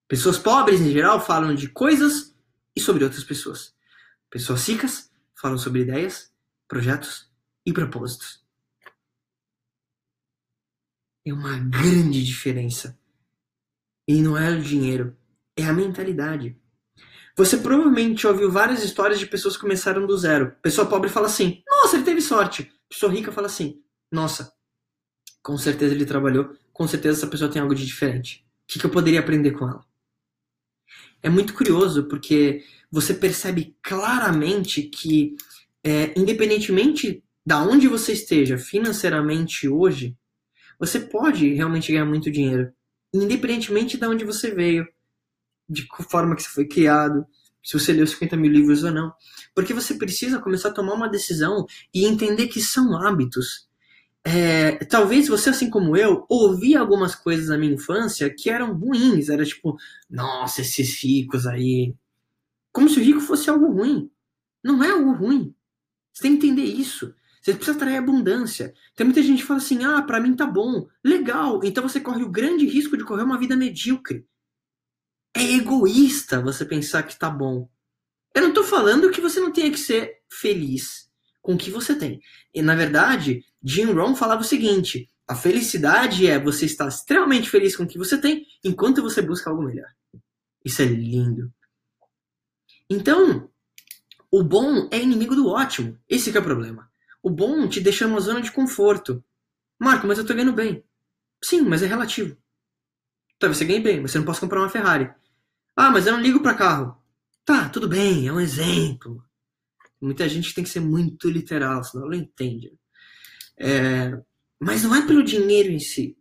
Pessoas 0.08 0.38
pobres, 0.38 0.80
em 0.80 0.90
geral, 0.90 1.20
falam 1.24 1.54
de 1.54 1.68
coisas 1.68 2.34
e 2.74 2.80
sobre 2.80 3.04
outras 3.04 3.22
pessoas. 3.22 3.76
Pessoas 4.28 4.66
ricas 4.66 5.12
falam 5.34 5.56
sobre 5.56 5.82
ideias, 5.82 6.34
projetos 6.66 7.30
e 7.64 7.72
propósitos. 7.72 8.44
É 11.24 11.32
uma 11.32 11.58
grande 11.58 12.24
diferença. 12.24 12.99
E 14.06 14.20
não 14.20 14.36
é 14.36 14.50
o 14.50 14.60
dinheiro, 14.60 15.16
é 15.56 15.64
a 15.64 15.72
mentalidade. 15.72 16.56
Você 17.36 17.56
provavelmente 17.56 18.26
ouviu 18.26 18.50
várias 18.50 18.82
histórias 18.82 19.18
de 19.18 19.26
pessoas 19.26 19.54
que 19.54 19.62
começaram 19.62 20.06
do 20.06 20.16
zero. 20.18 20.54
Pessoa 20.62 20.86
pobre 20.86 21.08
fala 21.08 21.26
assim: 21.26 21.62
Nossa, 21.68 21.96
ele 21.96 22.04
teve 22.04 22.20
sorte 22.20 22.70
pessoa 22.90 23.12
rica 23.12 23.30
fala 23.30 23.46
assim: 23.46 23.80
nossa, 24.10 24.52
com 25.42 25.56
certeza 25.56 25.94
ele 25.94 26.04
trabalhou, 26.04 26.52
com 26.72 26.86
certeza 26.88 27.18
essa 27.18 27.28
pessoa 27.28 27.50
tem 27.50 27.62
algo 27.62 27.74
de 27.74 27.86
diferente. 27.86 28.44
O 28.68 28.78
que, 28.78 28.84
eu 28.84 28.90
poderia 28.90 29.20
aprender 29.20 29.52
com 29.52 29.68
ela? 29.68 29.84
É 31.22 31.28
muito 31.28 31.54
curioso 31.54 32.04
porque 32.08 32.64
você 32.90 33.14
percebe 33.14 33.76
claramente 33.82 34.82
que, 34.82 35.36
é, 35.84 36.18
independentemente 36.18 37.22
da 37.44 37.62
onde 37.62 37.88
você 37.88 38.12
esteja 38.12 38.58
financeiramente 38.58 39.68
hoje, 39.68 40.16
você 40.78 40.98
pode 40.98 41.52
realmente 41.54 41.92
ganhar 41.92 42.06
muito 42.06 42.30
dinheiro, 42.30 42.72
independentemente 43.12 43.96
de 43.96 44.06
onde 44.06 44.24
você 44.24 44.50
veio, 44.50 44.86
de 45.68 45.86
que 45.86 46.02
forma 46.04 46.34
que 46.34 46.42
você 46.42 46.48
foi 46.48 46.66
criado, 46.66 47.26
se 47.62 47.78
você 47.78 47.92
leu 47.92 48.06
50 48.06 48.36
mil 48.36 48.50
livros 48.50 48.82
ou 48.84 48.90
não. 48.90 49.12
Porque 49.54 49.74
você 49.74 49.94
precisa 49.94 50.40
começar 50.40 50.70
a 50.70 50.74
tomar 50.74 50.94
uma 50.94 51.08
decisão 51.08 51.66
e 51.92 52.06
entender 52.06 52.48
que 52.48 52.60
são 52.60 52.96
hábitos. 52.96 53.68
É, 54.24 54.84
talvez 54.84 55.28
você, 55.28 55.50
assim 55.50 55.70
como 55.70 55.96
eu, 55.96 56.26
ouvia 56.28 56.80
algumas 56.80 57.14
coisas 57.14 57.48
na 57.48 57.58
minha 57.58 57.74
infância 57.74 58.32
que 58.34 58.50
eram 58.50 58.76
ruins. 58.76 59.28
Era 59.28 59.44
tipo, 59.44 59.76
nossa, 60.08 60.60
esses 60.60 61.02
ricos 61.02 61.46
aí. 61.46 61.94
Como 62.72 62.88
se 62.88 62.98
o 62.98 63.02
rico 63.02 63.20
fosse 63.20 63.50
algo 63.50 63.72
ruim. 63.72 64.10
Não 64.62 64.82
é 64.82 64.90
algo 64.90 65.12
ruim. 65.12 65.54
Você 66.12 66.22
tem 66.22 66.38
que 66.38 66.46
entender 66.46 66.64
isso. 66.64 67.14
Você 67.40 67.54
precisa 67.54 67.76
atrair 67.76 67.96
abundância. 67.96 68.74
Tem 68.94 69.04
muita 69.04 69.22
gente 69.22 69.40
que 69.40 69.46
fala 69.46 69.58
assim: 69.58 69.84
ah, 69.84 70.02
pra 70.02 70.20
mim 70.20 70.36
tá 70.36 70.46
bom. 70.46 70.86
Legal. 71.02 71.60
Então 71.64 71.88
você 71.88 72.00
corre 72.00 72.22
o 72.22 72.30
grande 72.30 72.66
risco 72.66 72.96
de 72.96 73.04
correr 73.04 73.22
uma 73.22 73.38
vida 73.38 73.56
medíocre. 73.56 74.26
É 75.34 75.42
egoísta 75.42 76.42
você 76.42 76.64
pensar 76.64 77.02
que 77.04 77.18
tá 77.18 77.30
bom. 77.30 77.68
Eu 78.34 78.42
não 78.42 78.52
tô 78.52 78.62
falando 78.62 79.10
que 79.10 79.20
você 79.20 79.40
não 79.40 79.52
tenha 79.52 79.70
que 79.70 79.78
ser 79.78 80.18
feliz 80.30 81.08
com 81.40 81.54
o 81.54 81.58
que 81.58 81.70
você 81.70 81.94
tem. 81.94 82.20
E 82.54 82.60
na 82.60 82.74
verdade, 82.74 83.42
Jim 83.62 83.86
Rohn 83.86 84.14
falava 84.14 84.42
o 84.42 84.44
seguinte: 84.44 85.08
a 85.26 85.34
felicidade 85.34 86.26
é 86.26 86.38
você 86.38 86.66
estar 86.66 86.88
extremamente 86.88 87.48
feliz 87.48 87.76
com 87.76 87.84
o 87.84 87.88
que 87.88 87.98
você 87.98 88.18
tem 88.18 88.44
enquanto 88.62 89.00
você 89.02 89.22
busca 89.22 89.48
algo 89.48 89.62
melhor. 89.62 89.88
Isso 90.64 90.82
é 90.82 90.84
lindo. 90.84 91.50
Então, 92.88 93.48
o 94.30 94.42
bom 94.42 94.88
é 94.90 94.98
inimigo 94.98 95.34
do 95.34 95.48
ótimo. 95.48 95.96
Esse 96.08 96.36
é 96.36 96.40
o 96.40 96.42
problema. 96.42 96.89
O 97.22 97.30
bom 97.30 97.68
te 97.68 97.80
deixa 97.80 98.06
numa 98.06 98.20
zona 98.20 98.40
de 98.40 98.52
conforto. 98.52 99.24
Marco, 99.78 100.06
mas 100.06 100.18
eu 100.18 100.26
tô 100.26 100.34
ganhando 100.34 100.52
bem. 100.52 100.84
Sim, 101.42 101.62
mas 101.62 101.82
é 101.82 101.86
relativo. 101.86 102.36
Talvez 103.38 103.56
você 103.56 103.64
ganhe 103.64 103.80
bem, 103.80 104.00
mas 104.00 104.10
você 104.10 104.18
não 104.18 104.24
pode 104.26 104.40
comprar 104.40 104.60
uma 104.60 104.68
Ferrari. 104.68 105.10
Ah, 105.74 105.90
mas 105.90 106.06
eu 106.06 106.12
não 106.12 106.20
ligo 106.20 106.40
para 106.40 106.54
carro. 106.54 107.02
Tá, 107.44 107.68
tudo 107.70 107.88
bem, 107.88 108.28
é 108.28 108.32
um 108.32 108.38
exemplo. 108.38 109.24
Muita 109.98 110.28
gente 110.28 110.54
tem 110.54 110.62
que 110.62 110.70
ser 110.70 110.80
muito 110.80 111.30
literal, 111.30 111.82
senão 111.82 112.06
não 112.06 112.14
entende. 112.14 112.72
É... 113.58 114.12
Mas 114.58 114.82
não 114.82 114.94
é 114.94 115.06
pelo 115.06 115.24
dinheiro 115.24 115.70
em 115.70 115.78
si. 115.78 116.16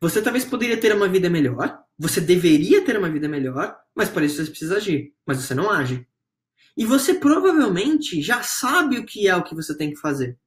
Você 0.00 0.22
talvez 0.22 0.44
poderia 0.46 0.80
ter 0.80 0.94
uma 0.94 1.08
vida 1.08 1.28
melhor, 1.28 1.78
você 1.98 2.20
deveria 2.20 2.82
ter 2.82 2.96
uma 2.96 3.10
vida 3.10 3.28
melhor, 3.28 3.76
mas 3.94 4.08
para 4.08 4.24
isso 4.24 4.42
você 4.42 4.50
precisa 4.50 4.76
agir. 4.76 5.12
Mas 5.26 5.38
você 5.38 5.54
não 5.54 5.70
age. 5.70 6.07
E 6.78 6.86
você 6.86 7.12
provavelmente 7.12 8.22
já 8.22 8.40
sabe 8.44 9.00
o 9.00 9.04
que 9.04 9.26
é 9.26 9.34
o 9.34 9.42
que 9.42 9.52
você 9.52 9.76
tem 9.76 9.90
que 9.90 9.96
fazer. 9.96 10.38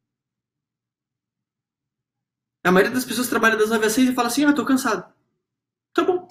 A 2.63 2.71
maioria 2.71 2.95
das 2.95 3.03
pessoas 3.03 3.27
trabalha 3.27 3.57
das 3.57 3.69
9 3.69 3.85
às 3.85 3.91
6 3.91 4.09
e 4.09 4.13
fala 4.13 4.29
assim: 4.29 4.45
Ah, 4.45 4.53
tô 4.53 4.63
cansado. 4.63 5.13
Tá 5.93 6.05
bom. 6.05 6.29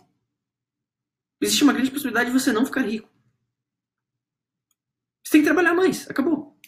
Existe 1.38 1.64
uma 1.64 1.74
grande 1.74 1.90
possibilidade 1.90 2.30
de 2.30 2.38
você 2.38 2.50
não 2.50 2.64
ficar 2.64 2.80
rico. 2.80 3.10
Você 5.22 5.32
tem 5.32 5.42
que 5.42 5.46
trabalhar 5.46 5.74
mais. 5.74 6.08
Acabou. 6.08 6.58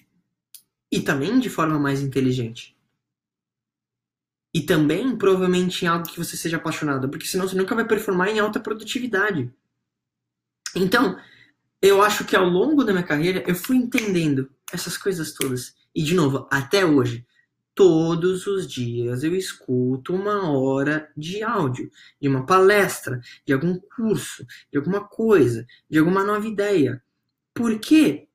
E 0.90 1.00
também 1.00 1.40
de 1.40 1.48
forma 1.48 1.78
mais 1.78 2.02
inteligente. 2.02 2.76
E 4.54 4.60
também, 4.60 5.16
provavelmente, 5.16 5.86
em 5.86 5.88
algo 5.88 6.06
que 6.06 6.18
você 6.18 6.36
seja 6.36 6.58
apaixonado, 6.58 7.08
porque 7.08 7.24
senão 7.24 7.48
você 7.48 7.56
nunca 7.56 7.74
vai 7.74 7.86
performar 7.86 8.28
em 8.28 8.40
alta 8.40 8.60
produtividade. 8.60 9.50
Então, 10.76 11.18
eu 11.82 12.00
acho 12.00 12.24
que 12.24 12.36
ao 12.36 12.46
longo 12.46 12.84
da 12.84 12.92
minha 12.92 13.04
carreira 13.04 13.42
eu 13.44 13.56
fui 13.56 13.76
entendendo 13.76 14.48
essas 14.72 14.96
coisas 14.96 15.32
todas. 15.32 15.74
E 15.92 16.02
de 16.02 16.14
novo, 16.14 16.46
até 16.48 16.86
hoje, 16.86 17.26
todos 17.74 18.46
os 18.46 18.68
dias 18.68 19.24
eu 19.24 19.34
escuto 19.34 20.14
uma 20.14 20.48
hora 20.48 21.10
de 21.16 21.42
áudio, 21.42 21.90
de 22.20 22.28
uma 22.28 22.46
palestra, 22.46 23.20
de 23.44 23.52
algum 23.52 23.78
curso, 23.96 24.46
de 24.70 24.78
alguma 24.78 25.08
coisa, 25.08 25.66
de 25.90 25.98
alguma 25.98 26.22
nova 26.22 26.46
ideia. 26.46 27.02
Por 27.52 27.76
quê? 27.80 28.28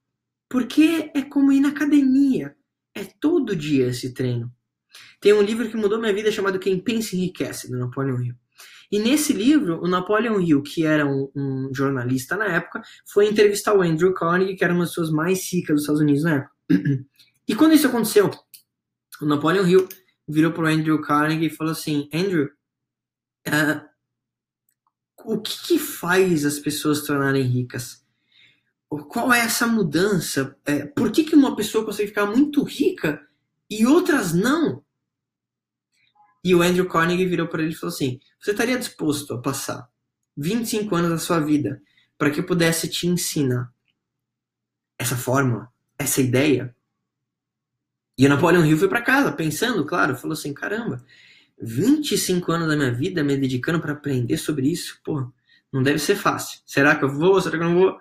Porque 0.49 1.09
é 1.15 1.21
como 1.21 1.53
ir 1.53 1.61
na 1.61 1.69
academia. 1.69 2.53
É 2.93 3.05
todo 3.05 3.55
dia 3.55 3.87
esse 3.87 4.13
treino. 4.13 4.53
Tem 5.21 5.31
um 5.31 5.41
livro 5.41 5.69
que 5.69 5.77
mudou 5.77 5.99
minha 5.99 6.13
vida 6.13 6.31
chamado 6.31 6.59
Quem 6.59 6.79
Pensa 6.79 7.15
Enriquece, 7.15 7.69
do 7.69 7.77
Napoleon 7.77 8.21
Hill. 8.21 8.35
E 8.91 8.99
nesse 8.99 9.33
livro, 9.33 9.81
o 9.81 9.87
Napoleon 9.87 10.39
Hill, 10.39 10.63
que 10.63 10.85
era 10.85 11.05
um, 11.05 11.29
um, 11.35 11.69
jornalista 11.73 12.37
na 12.37 12.45
época, 12.45 12.81
foi 13.05 13.27
entrevistar 13.27 13.73
o 13.73 13.81
Andrew 13.81 14.13
Carnegie, 14.13 14.55
que 14.55 14.63
era 14.63 14.73
uma 14.73 14.83
das 14.83 14.91
pessoas 14.91 15.11
mais 15.11 15.51
ricas 15.51 15.75
dos 15.75 15.81
Estados 15.81 16.01
Unidos 16.01 16.23
na 16.23 16.35
época. 16.35 16.51
E 17.49 17.55
quando 17.55 17.73
isso 17.73 17.87
aconteceu, 17.87 18.29
o 19.21 19.25
Napoleon 19.25 19.65
Hill 19.65 19.87
virou 20.27 20.51
para 20.51 20.65
o 20.65 20.67
Andrew 20.67 21.01
Carnegie 21.01 21.45
e 21.47 21.49
falou 21.49 21.71
assim: 21.71 22.09
Andrew, 22.13 22.49
uh, 23.47 23.87
o 25.23 25.39
que, 25.39 25.67
que, 25.67 25.79
faz 25.79 26.45
as 26.45 26.59
pessoas 26.59 27.03
tornarem 27.03 27.43
ricas? 27.43 28.05
Qual 28.89 29.33
é 29.33 29.39
essa 29.39 29.67
mudança? 29.67 30.57
É, 30.65 30.85
por 30.85 31.11
que, 31.11 31.23
que 31.23 31.35
uma 31.35 31.55
pessoa 31.55 31.85
consegue 31.85 32.09
ficar 32.09 32.25
muito 32.25 32.63
rica 32.63 33.25
e 33.69 33.85
outras 33.85 34.33
não? 34.33 34.83
E 36.47 36.55
o 36.55 36.61
Andrew 36.61 36.87
Carnegie 36.87 37.25
virou 37.25 37.45
para 37.45 37.61
ele 37.61 37.73
e 37.73 37.75
falou 37.75 37.93
assim: 37.93 38.21
Você 38.39 38.51
estaria 38.51 38.79
disposto 38.79 39.33
a 39.33 39.41
passar 39.41 39.85
25 40.37 40.95
anos 40.95 41.09
da 41.09 41.17
sua 41.17 41.41
vida 41.41 41.81
para 42.17 42.31
que 42.31 42.39
eu 42.39 42.45
pudesse 42.45 42.87
te 42.87 43.05
ensinar 43.05 43.69
essa 44.97 45.17
fórmula, 45.17 45.67
essa 45.99 46.21
ideia? 46.21 46.73
E 48.17 48.25
o 48.25 48.29
Napoleon 48.29 48.63
Hill 48.63 48.77
foi 48.77 48.87
para 48.87 49.01
casa, 49.01 49.33
pensando, 49.33 49.85
claro, 49.85 50.15
falou 50.15 50.35
assim: 50.35 50.53
caramba, 50.53 51.03
25 51.61 52.49
anos 52.49 52.69
da 52.69 52.77
minha 52.77 52.93
vida 52.93 53.21
me 53.25 53.35
dedicando 53.35 53.81
para 53.81 53.91
aprender 53.91 54.37
sobre 54.37 54.71
isso, 54.71 55.01
pô, 55.03 55.29
não 55.69 55.83
deve 55.83 55.99
ser 55.99 56.15
fácil. 56.15 56.61
Será 56.65 56.95
que 56.95 57.03
eu 57.03 57.09
vou? 57.09 57.41
Será 57.41 57.57
que 57.57 57.63
eu 57.65 57.67
não 57.69 57.77
vou? 57.77 57.99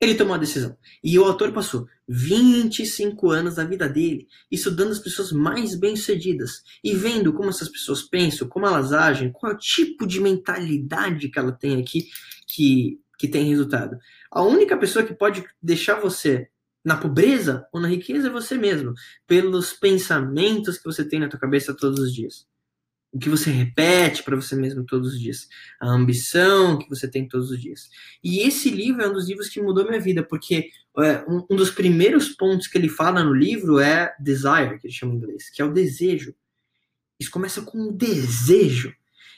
Ele 0.00 0.16
tomou 0.16 0.34
a 0.34 0.38
decisão. 0.38 0.76
E 1.04 1.16
o 1.20 1.24
autor 1.24 1.52
passou 1.52 1.86
25 2.08 3.30
anos 3.30 3.56
da 3.56 3.64
vida 3.64 3.88
dele 3.88 4.28
estudando 4.50 4.92
as 4.92 4.98
pessoas 4.98 5.32
mais 5.32 5.74
bem-sucedidas 5.74 6.62
e 6.82 6.94
vendo 6.94 7.32
como 7.32 7.48
essas 7.48 7.68
pessoas 7.68 8.02
pensam, 8.02 8.48
como 8.48 8.66
elas 8.66 8.92
agem, 8.92 9.32
qual 9.32 9.52
é 9.52 9.54
o 9.54 9.58
tipo 9.58 10.06
de 10.06 10.20
mentalidade 10.20 11.28
que 11.28 11.38
ela 11.38 11.52
tem 11.52 11.80
aqui 11.80 12.08
que, 12.46 13.00
que 13.18 13.28
tem 13.28 13.48
resultado. 13.48 13.98
A 14.30 14.42
única 14.42 14.76
pessoa 14.76 15.04
que 15.04 15.14
pode 15.14 15.44
deixar 15.60 16.00
você 16.00 16.48
na 16.84 16.96
pobreza 16.96 17.66
ou 17.72 17.80
na 17.80 17.88
riqueza 17.88 18.28
é 18.28 18.30
você 18.30 18.56
mesmo, 18.56 18.94
pelos 19.26 19.72
pensamentos 19.72 20.78
que 20.78 20.84
você 20.84 21.04
tem 21.04 21.18
na 21.18 21.28
tua 21.28 21.40
cabeça 21.40 21.74
todos 21.74 21.98
os 21.98 22.14
dias 22.14 22.46
o 23.16 23.18
que 23.18 23.30
você 23.30 23.50
repete 23.50 24.22
para 24.22 24.36
você 24.36 24.54
mesmo 24.54 24.84
todos 24.84 25.14
os 25.14 25.20
dias, 25.20 25.48
a 25.80 25.88
ambição 25.88 26.78
que 26.78 26.86
você 26.86 27.10
tem 27.10 27.26
todos 27.26 27.50
os 27.50 27.58
dias. 27.58 27.88
E 28.22 28.46
esse 28.46 28.68
livro 28.68 29.02
é 29.02 29.08
um 29.08 29.12
dos 29.12 29.26
livros 29.26 29.48
que 29.48 29.60
mudou 29.60 29.86
minha 29.86 29.98
vida, 29.98 30.22
porque 30.22 30.68
é, 30.98 31.24
um, 31.26 31.46
um, 31.50 31.56
dos 31.56 31.70
primeiros 31.70 32.28
pontos 32.28 32.66
que 32.66 32.76
ele 32.76 32.90
fala 32.90 33.24
no 33.24 33.32
livro 33.32 33.80
é 33.80 34.14
desire, 34.20 34.78
que 34.78 34.86
ele 34.86 34.92
chama 34.92 35.14
em 35.14 35.16
inglês, 35.16 35.48
que 35.48 35.62
é 35.62 35.64
o 35.64 35.72
desejo. 35.72 36.34
Isso 37.18 37.30
começa 37.30 37.62
com 37.62 37.78
um 37.78 37.96
desejo. 37.96 38.94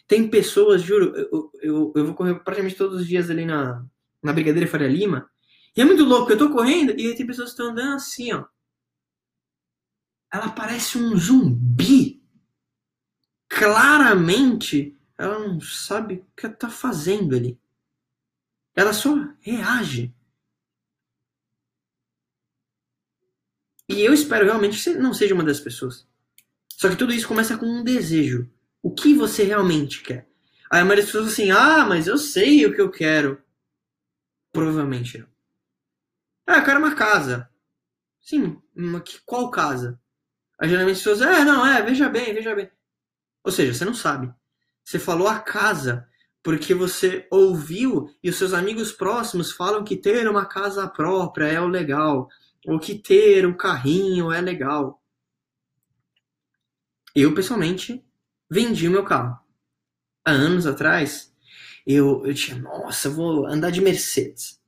Tem 0.09 0.27
pessoas, 0.29 0.83
juro, 0.83 1.15
eu, 1.15 1.51
eu, 1.63 1.93
eu 1.95 2.05
vou 2.05 2.15
correr 2.15 2.35
praticamente 2.35 2.75
todos 2.75 3.03
os 3.03 3.07
dias 3.07 3.31
ali 3.31 3.47
na, 3.47 3.87
na 4.21 4.33
Brigadeira 4.33 4.69
Faria 4.69 4.89
Lima, 4.89 5.31
e 5.77 5.81
é 5.81 5.85
muito 5.85 6.03
louco, 6.03 6.33
eu 6.33 6.39
tô 6.39 6.51
correndo 6.51 6.99
e 6.99 7.15
tem 7.15 7.25
pessoas 7.25 7.51
que 7.51 7.61
estão 7.61 7.71
andando 7.71 7.95
assim, 7.95 8.33
ó. 8.33 8.45
Ela 10.33 10.49
parece 10.49 10.99
um 10.99 11.17
zumbi 11.17 12.18
claramente 13.59 14.97
ela 15.19 15.41
não 15.41 15.61
sabe 15.61 16.15
o 16.15 16.27
que 16.37 16.47
está 16.47 16.71
fazendo 16.71 17.35
ali. 17.35 17.59
Ela 18.75 18.93
só 18.93 19.13
reage. 19.41 20.15
E 23.89 24.01
eu 24.01 24.15
espero 24.15 24.45
realmente 24.45 24.77
que 24.77 24.83
você 24.83 24.95
não 24.95 25.13
seja 25.13 25.35
uma 25.35 25.43
das 25.43 25.59
pessoas. 25.59 26.07
Só 26.69 26.89
que 26.89 26.97
tudo 26.97 27.13
isso 27.13 27.27
começa 27.27 27.59
com 27.59 27.67
um 27.67 27.83
desejo. 27.83 28.49
O 28.81 28.95
que 28.95 29.13
você 29.15 29.43
realmente 29.43 30.03
quer? 30.03 30.29
Aí 30.71 30.81
a 30.81 30.85
maioria 30.85 31.03
das 31.03 31.07
pessoas 31.07 31.33
assim, 31.33 31.51
ah, 31.51 31.85
mas 31.85 32.07
eu 32.07 32.17
sei 32.17 32.65
o 32.65 32.75
que 32.75 32.81
eu 32.81 32.91
quero. 32.91 33.43
Provavelmente 34.53 35.19
não. 35.19 35.27
Ah, 36.47 36.59
eu 36.59 36.65
quero 36.65 36.79
uma 36.79 36.95
casa. 36.95 37.51
Sim, 38.21 38.63
uma, 38.77 39.03
qual 39.27 39.51
casa? 39.51 40.01
Aí 40.59 40.69
geralmente 40.69 40.97
as 40.97 41.03
pessoas, 41.03 41.23
é, 41.23 41.45
não, 41.45 41.67
é, 41.67 41.83
veja 41.83 42.09
bem, 42.09 42.33
veja 42.35 42.55
bem. 42.55 42.71
Ou 43.45 43.53
seja, 43.53 43.75
você 43.75 43.85
não 43.85 43.95
sabe. 43.95 44.33
Você 44.85 44.99
falou 44.99 45.29
a 45.29 45.39
casa 45.39 46.09
porque 46.43 46.75
você 46.75 47.27
ouviu 47.31 48.09
e 48.23 48.31
os 48.31 48.37
seus 48.37 48.53
amigos 48.55 48.93
próximos 48.93 49.53
falam 49.53 49.85
que 49.85 49.97
ter 49.97 50.29
uma 50.29 50.47
casa 50.47 50.89
própria 50.89 51.47
é 51.47 51.61
o 51.61 51.69
legal, 51.69 52.29
ou 52.67 52.79
que 52.79 52.95
ter 52.95 53.47
um 53.47 53.57
carrinho 53.57 54.33
é 54.33 54.41
legal. 54.41 55.03
Eu, 57.15 57.35
pessoalmente, 57.35 58.05
vendi 58.51 58.89
o 58.89 58.91
meu 58.91 59.05
carro. 59.05 59.39
Há 60.25 60.31
anos 60.31 60.67
atrás, 60.67 61.35
eu, 61.87 62.25
eu 62.25 62.35
tinha, 62.35 62.59
nossa, 62.59 63.11
vou 63.11 63.47
andar 63.47 63.71
de 63.71 63.81
Mercedes. 63.81 64.61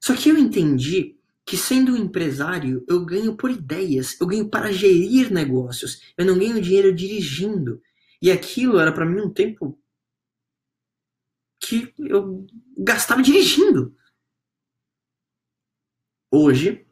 Só 0.00 0.14
que 0.14 0.28
eu 0.28 0.38
entendi 0.38 1.16
que 1.44 1.56
sendo 1.56 1.92
um 1.92 1.96
empresário, 1.96 2.84
eu 2.88 3.04
ganho 3.04 3.36
por 3.36 3.50
ideias, 3.50 4.20
eu 4.20 4.26
ganho 4.26 4.48
para 4.48 4.72
gerir 4.72 5.32
negócios, 5.32 6.00
eu 6.18 6.24
não 6.26 6.36
ganho 6.38 6.60
dinheiro 6.60 6.92
dirigindo. 6.92 7.80
E 8.26 8.30
aquilo 8.32 8.80
era 8.80 8.90
para 8.92 9.06
mim 9.06 9.20
um 9.20 9.32
tempo 9.32 9.80
que 11.60 11.94
eu 11.96 12.44
gastava 12.76 13.22
dirigindo. 13.22 13.96
Hoje, 16.28 16.84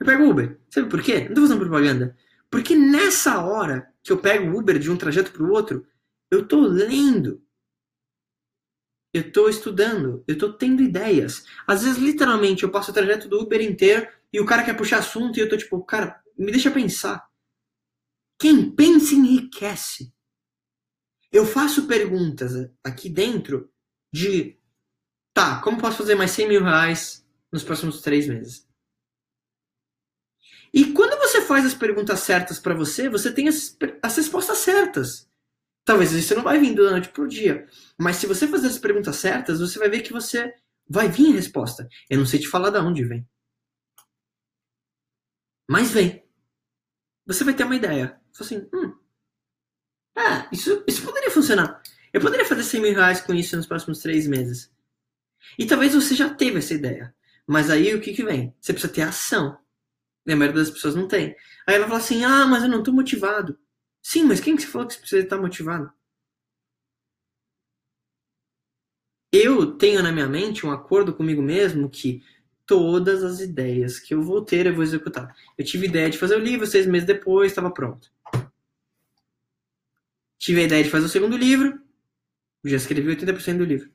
eu 0.00 0.04
pego 0.04 0.28
Uber. 0.28 0.60
Sabe 0.68 0.90
por 0.90 1.00
quê? 1.00 1.28
Não 1.28 1.34
tô 1.36 1.42
fazendo 1.42 1.60
propaganda. 1.60 2.18
Porque 2.50 2.74
nessa 2.74 3.38
hora 3.44 3.94
que 4.02 4.10
eu 4.10 4.20
pego 4.20 4.50
o 4.50 4.58
Uber 4.58 4.76
de 4.76 4.90
um 4.90 4.96
trajeto 4.96 5.30
para 5.30 5.44
o 5.44 5.52
outro, 5.52 5.86
eu 6.28 6.44
tô 6.48 6.60
lendo. 6.62 7.40
Eu 9.12 9.30
tô 9.30 9.48
estudando, 9.48 10.24
eu 10.26 10.36
tô 10.36 10.54
tendo 10.54 10.82
ideias. 10.82 11.46
Às 11.68 11.84
vezes, 11.84 12.02
literalmente, 12.02 12.64
eu 12.64 12.72
passo 12.72 12.90
o 12.90 12.94
trajeto 12.94 13.28
do 13.28 13.40
Uber 13.40 13.62
inteiro 13.62 14.08
e 14.32 14.40
o 14.40 14.44
cara 14.44 14.64
quer 14.64 14.76
puxar 14.76 14.98
assunto 14.98 15.38
e 15.38 15.40
eu 15.40 15.48
tô 15.48 15.56
tipo, 15.56 15.80
cara, 15.84 16.20
me 16.36 16.50
deixa 16.50 16.68
pensar. 16.68 17.24
Quem 18.40 18.74
pensa 18.74 19.14
enriquece. 19.14 20.12
Eu 21.34 21.44
faço 21.44 21.88
perguntas 21.88 22.52
aqui 22.84 23.10
dentro 23.10 23.68
de, 24.12 24.56
tá, 25.32 25.60
como 25.62 25.80
posso 25.80 25.98
fazer 25.98 26.14
mais 26.14 26.30
100 26.30 26.46
mil 26.46 26.62
reais 26.62 27.26
nos 27.52 27.64
próximos 27.64 28.00
três 28.00 28.28
meses? 28.28 28.68
E 30.72 30.92
quando 30.92 31.18
você 31.18 31.40
faz 31.40 31.66
as 31.66 31.74
perguntas 31.74 32.20
certas 32.20 32.60
para 32.60 32.72
você, 32.72 33.08
você 33.08 33.32
tem 33.32 33.48
as, 33.48 33.76
as 34.00 34.16
respostas 34.16 34.58
certas. 34.58 35.28
Talvez 35.84 36.12
isso 36.12 36.36
não 36.36 36.44
vai 36.44 36.60
vir 36.60 36.72
da 36.72 36.92
noite 36.92 37.08
pro 37.08 37.26
dia. 37.26 37.68
Mas 37.98 38.14
se 38.14 38.28
você 38.28 38.46
fazer 38.46 38.68
as 38.68 38.78
perguntas 38.78 39.16
certas, 39.16 39.58
você 39.58 39.76
vai 39.76 39.90
ver 39.90 40.02
que 40.02 40.12
você 40.12 40.54
vai 40.88 41.08
vir 41.08 41.32
a 41.32 41.34
resposta. 41.34 41.88
Eu 42.08 42.18
não 42.18 42.26
sei 42.26 42.38
te 42.38 42.46
falar 42.46 42.70
de 42.70 42.78
onde 42.78 43.02
vem. 43.02 43.28
Mas 45.68 45.90
vem. 45.90 46.24
Você 47.26 47.42
vai 47.42 47.54
ter 47.54 47.64
uma 47.64 47.74
ideia. 47.74 48.20
Fala 48.32 48.46
assim, 48.46 48.68
hum. 48.72 49.03
Ah, 50.16 50.48
isso, 50.52 50.82
isso 50.86 51.02
poderia 51.04 51.30
funcionar. 51.30 51.82
Eu 52.12 52.20
poderia 52.20 52.46
fazer 52.46 52.62
100 52.62 52.80
mil 52.80 52.94
reais 52.94 53.20
com 53.20 53.34
isso 53.34 53.56
nos 53.56 53.66
próximos 53.66 53.98
três 54.00 54.26
meses. 54.26 54.70
E 55.58 55.66
talvez 55.66 55.94
você 55.94 56.14
já 56.14 56.32
teve 56.34 56.58
essa 56.58 56.74
ideia. 56.74 57.14
Mas 57.46 57.70
aí 57.70 57.94
o 57.94 58.00
que, 58.00 58.14
que 58.14 58.24
vem? 58.24 58.54
Você 58.60 58.72
precisa 58.72 58.92
ter 58.92 59.02
ação. 59.02 59.58
E 60.26 60.32
a 60.32 60.36
maioria 60.36 60.60
das 60.60 60.70
pessoas 60.70 60.94
não 60.96 61.08
tem. 61.08 61.36
Aí 61.66 61.76
ela 61.76 61.86
fala 61.86 61.98
assim: 61.98 62.24
ah, 62.24 62.46
mas 62.46 62.62
eu 62.64 62.70
não 62.70 62.82
tô 62.82 62.92
motivado. 62.92 63.58
Sim, 64.02 64.24
mas 64.24 64.40
quem 64.40 64.56
que 64.56 64.62
você 64.62 64.68
falou 64.68 64.86
que 64.88 64.94
você 64.94 65.00
precisa 65.00 65.22
estar 65.24 65.38
motivado? 65.38 65.92
Eu 69.32 69.76
tenho 69.76 70.02
na 70.02 70.10
minha 70.12 70.26
mente 70.28 70.64
um 70.64 70.70
acordo 70.72 71.12
comigo 71.14 71.42
mesmo 71.42 71.90
que 71.90 72.22
todas 72.66 73.22
as 73.22 73.40
ideias 73.40 73.98
que 73.98 74.14
eu 74.14 74.22
vou 74.22 74.42
ter 74.44 74.66
eu 74.66 74.74
vou 74.74 74.82
executar. 74.82 75.34
Eu 75.58 75.64
tive 75.64 75.86
ideia 75.86 76.08
de 76.08 76.16
fazer 76.18 76.36
o 76.36 76.38
livro, 76.38 76.66
seis 76.66 76.86
meses 76.86 77.06
depois 77.06 77.52
estava 77.52 77.70
pronto. 77.72 78.10
Tive 80.44 80.60
a 80.60 80.64
ideia 80.64 80.84
de 80.84 80.90
fazer 80.90 81.06
o 81.06 81.08
segundo 81.08 81.38
livro, 81.38 81.80
já 82.66 82.76
escrevi 82.76 83.16
80% 83.16 83.56
do 83.56 83.64
livro. 83.64 83.88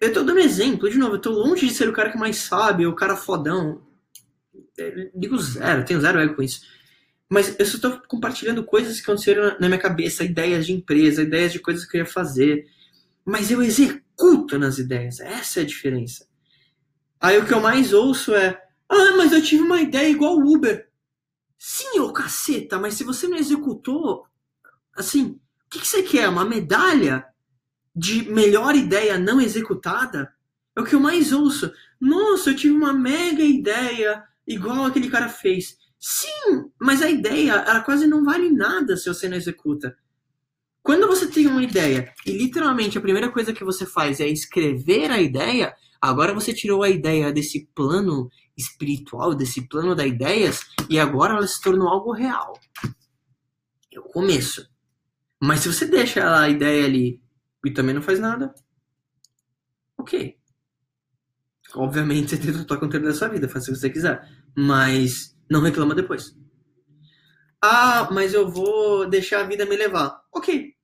Eu 0.00 0.12
tô 0.12 0.22
dando 0.22 0.38
exemplo, 0.38 0.88
de 0.88 0.96
novo, 0.96 1.16
eu 1.16 1.20
tô 1.20 1.30
longe 1.30 1.66
de 1.66 1.74
ser 1.74 1.88
o 1.88 1.92
cara 1.92 2.12
que 2.12 2.16
mais 2.16 2.36
sabe, 2.36 2.86
o 2.86 2.94
cara 2.94 3.16
fodão 3.16 3.82
digo 5.12 5.36
zero, 5.38 5.84
tenho 5.84 6.00
zero 6.00 6.20
ego 6.20 6.36
com 6.36 6.42
isso. 6.42 6.60
Mas 7.28 7.58
eu 7.58 7.66
só 7.66 7.74
estou 7.78 8.00
compartilhando 8.06 8.62
coisas 8.62 9.00
que 9.00 9.02
aconteceram 9.02 9.58
na 9.58 9.66
minha 9.66 9.80
cabeça, 9.80 10.22
ideias 10.22 10.64
de 10.64 10.72
empresa, 10.72 11.22
ideias 11.22 11.52
de 11.52 11.58
coisas 11.58 11.84
que 11.84 11.96
eu 11.96 12.02
ia 12.02 12.06
fazer. 12.06 12.64
Mas 13.24 13.50
eu 13.50 13.60
executo 13.60 14.56
nas 14.56 14.78
ideias, 14.78 15.18
essa 15.18 15.58
é 15.58 15.62
a 15.64 15.66
diferença. 15.66 16.28
Aí 17.20 17.36
o 17.36 17.44
que 17.44 17.52
eu 17.52 17.60
mais 17.60 17.92
ouço 17.92 18.36
é: 18.36 18.56
Ah, 18.88 19.16
mas 19.16 19.32
eu 19.32 19.42
tive 19.42 19.64
uma 19.64 19.82
ideia 19.82 20.08
igual 20.08 20.36
o 20.36 20.54
Uber. 20.54 20.88
Sim, 21.58 21.98
ô 21.98 22.12
caceta, 22.12 22.78
mas 22.78 22.94
se 22.94 23.02
você 23.02 23.26
não 23.26 23.36
executou, 23.36 24.29
assim, 25.00 25.26
o 25.26 25.40
que, 25.70 25.80
que 25.80 25.86
você 25.86 26.02
quer? 26.02 26.28
Uma 26.28 26.44
medalha 26.44 27.26
de 27.94 28.30
melhor 28.30 28.74
ideia 28.74 29.18
não 29.18 29.40
executada? 29.40 30.32
É 30.76 30.80
o 30.80 30.84
que 30.84 30.94
eu 30.94 31.00
mais 31.00 31.32
ouço. 31.32 31.72
Nossa, 32.00 32.50
eu 32.50 32.56
tive 32.56 32.74
uma 32.74 32.92
mega 32.92 33.42
ideia 33.42 34.22
igual 34.46 34.84
aquele 34.84 35.10
cara 35.10 35.28
fez. 35.28 35.76
Sim, 35.98 36.70
mas 36.80 37.02
a 37.02 37.10
ideia, 37.10 37.52
ela 37.52 37.80
quase 37.80 38.06
não 38.06 38.24
vale 38.24 38.50
nada 38.50 38.96
se 38.96 39.08
você 39.08 39.28
não 39.28 39.36
executa. 39.36 39.96
Quando 40.82 41.06
você 41.06 41.26
tem 41.26 41.46
uma 41.46 41.62
ideia 41.62 42.12
e 42.24 42.32
literalmente 42.32 42.96
a 42.96 43.02
primeira 43.02 43.30
coisa 43.30 43.52
que 43.52 43.62
você 43.62 43.84
faz 43.84 44.18
é 44.18 44.26
escrever 44.26 45.10
a 45.10 45.20
ideia, 45.20 45.74
agora 46.00 46.32
você 46.32 46.54
tirou 46.54 46.82
a 46.82 46.88
ideia 46.88 47.30
desse 47.30 47.68
plano 47.74 48.30
espiritual, 48.56 49.34
desse 49.34 49.68
plano 49.68 49.94
das 49.94 50.06
ideias, 50.06 50.66
e 50.88 50.98
agora 50.98 51.34
ela 51.34 51.46
se 51.46 51.60
tornou 51.60 51.88
algo 51.88 52.12
real. 52.12 52.58
É 53.92 54.00
o 54.00 54.04
começo. 54.04 54.69
Mas 55.40 55.60
se 55.60 55.72
você 55.72 55.86
deixa 55.86 56.38
a 56.38 56.48
ideia 56.48 56.84
ali 56.84 57.22
e 57.64 57.70
também 57.70 57.94
não 57.94 58.02
faz 58.02 58.20
nada, 58.20 58.54
ok. 59.96 60.36
Obviamente 61.74 62.30
você 62.36 62.38
tem 62.38 62.52
total 62.52 62.78
controle 62.78 63.06
da 63.06 63.14
sua 63.14 63.28
vida, 63.28 63.48
faz 63.48 63.64
o 63.64 63.72
que 63.72 63.78
você 63.78 63.90
quiser. 63.90 64.28
Mas 64.56 65.36
não 65.48 65.62
reclama 65.62 65.94
depois. 65.94 66.36
Ah, 67.62 68.08
mas 68.10 68.32
eu 68.34 68.50
vou 68.50 69.08
deixar 69.08 69.40
a 69.40 69.48
vida 69.48 69.66
me 69.66 69.76
levar. 69.76 70.22
Ok. 70.32 70.74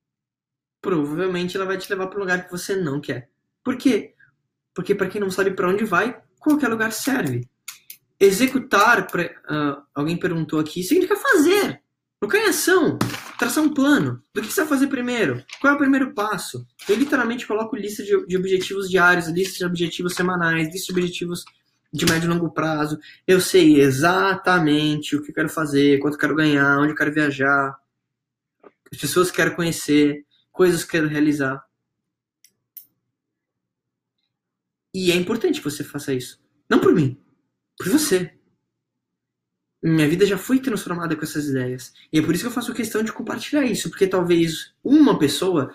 Provavelmente 0.81 1.57
ela 1.57 1.65
vai 1.65 1.77
te 1.77 1.89
levar 1.89 2.07
para 2.07 2.17
um 2.17 2.21
lugar 2.21 2.45
que 2.45 2.51
você 2.51 2.75
não 2.75 3.01
quer. 3.01 3.29
Por 3.63 3.77
quê? 3.77 4.13
Porque 4.73 4.93
para 4.93 5.07
quem 5.07 5.19
não 5.19 5.31
sabe 5.31 5.51
para 5.51 5.69
onde 5.69 5.83
vai, 5.83 6.21
qualquer 6.39 6.67
lugar 6.67 6.91
serve. 6.91 7.49
Executar, 8.19 9.07
pra, 9.07 9.23
uh, 9.25 9.83
alguém 9.93 10.17
perguntou 10.17 10.59
aqui, 10.59 10.83
significa 10.83 11.15
fazer. 11.15 11.76
Colocar 12.19 12.39
em 12.39 12.49
ação, 12.49 12.97
traçar 13.37 13.63
um 13.63 13.73
plano. 13.73 14.23
Do 14.33 14.41
que 14.41 14.47
você 14.47 14.61
vai 14.61 14.69
fazer 14.69 14.87
primeiro? 14.87 15.45
Qual 15.61 15.71
é 15.71 15.75
o 15.75 15.79
primeiro 15.79 16.15
passo? 16.15 16.65
Eu 16.89 16.95
literalmente 16.95 17.45
coloco 17.45 17.75
lista 17.75 18.03
de, 18.03 18.25
de 18.25 18.35
objetivos 18.35 18.89
diários, 18.89 19.27
lista 19.27 19.59
de 19.59 19.65
objetivos 19.65 20.15
semanais, 20.15 20.67
lista 20.67 20.91
de 20.91 20.99
objetivos 20.99 21.45
de 21.93 22.05
médio 22.05 22.27
e 22.27 22.33
longo 22.33 22.51
prazo. 22.51 22.99
Eu 23.27 23.39
sei 23.39 23.79
exatamente 23.79 25.15
o 25.15 25.21
que 25.21 25.29
eu 25.29 25.35
quero 25.35 25.49
fazer, 25.49 25.99
quanto 25.99 26.15
eu 26.15 26.19
quero 26.19 26.35
ganhar, 26.35 26.79
onde 26.79 26.91
eu 26.91 26.95
quero 26.95 27.13
viajar, 27.13 27.77
as 28.91 28.97
pessoas 28.97 29.29
que 29.29 29.37
quero 29.37 29.55
conhecer, 29.55 30.25
coisas 30.51 30.83
que 30.83 30.91
quero 30.91 31.07
realizar. 31.07 31.63
E 34.93 35.11
é 35.11 35.15
importante 35.15 35.59
que 35.59 35.69
você 35.69 35.83
faça 35.83 36.13
isso. 36.13 36.41
Não 36.67 36.79
por 36.79 36.93
mim, 36.93 37.21
por 37.77 37.87
você. 37.89 38.36
Minha 39.87 40.09
vida 40.09 40.25
já 40.25 40.37
foi 40.37 40.59
transformada 40.59 41.15
com 41.15 41.23
essas 41.23 41.47
ideias. 41.47 41.93
E 42.11 42.19
é 42.19 42.21
por 42.21 42.35
isso 42.35 42.43
que 42.43 42.47
eu 42.49 42.53
faço 42.53 42.73
questão 42.73 43.01
de 43.01 43.13
compartilhar 43.13 43.63
isso, 43.63 43.89
porque 43.89 44.05
talvez 44.05 44.73
uma 44.83 45.17
pessoa, 45.17 45.73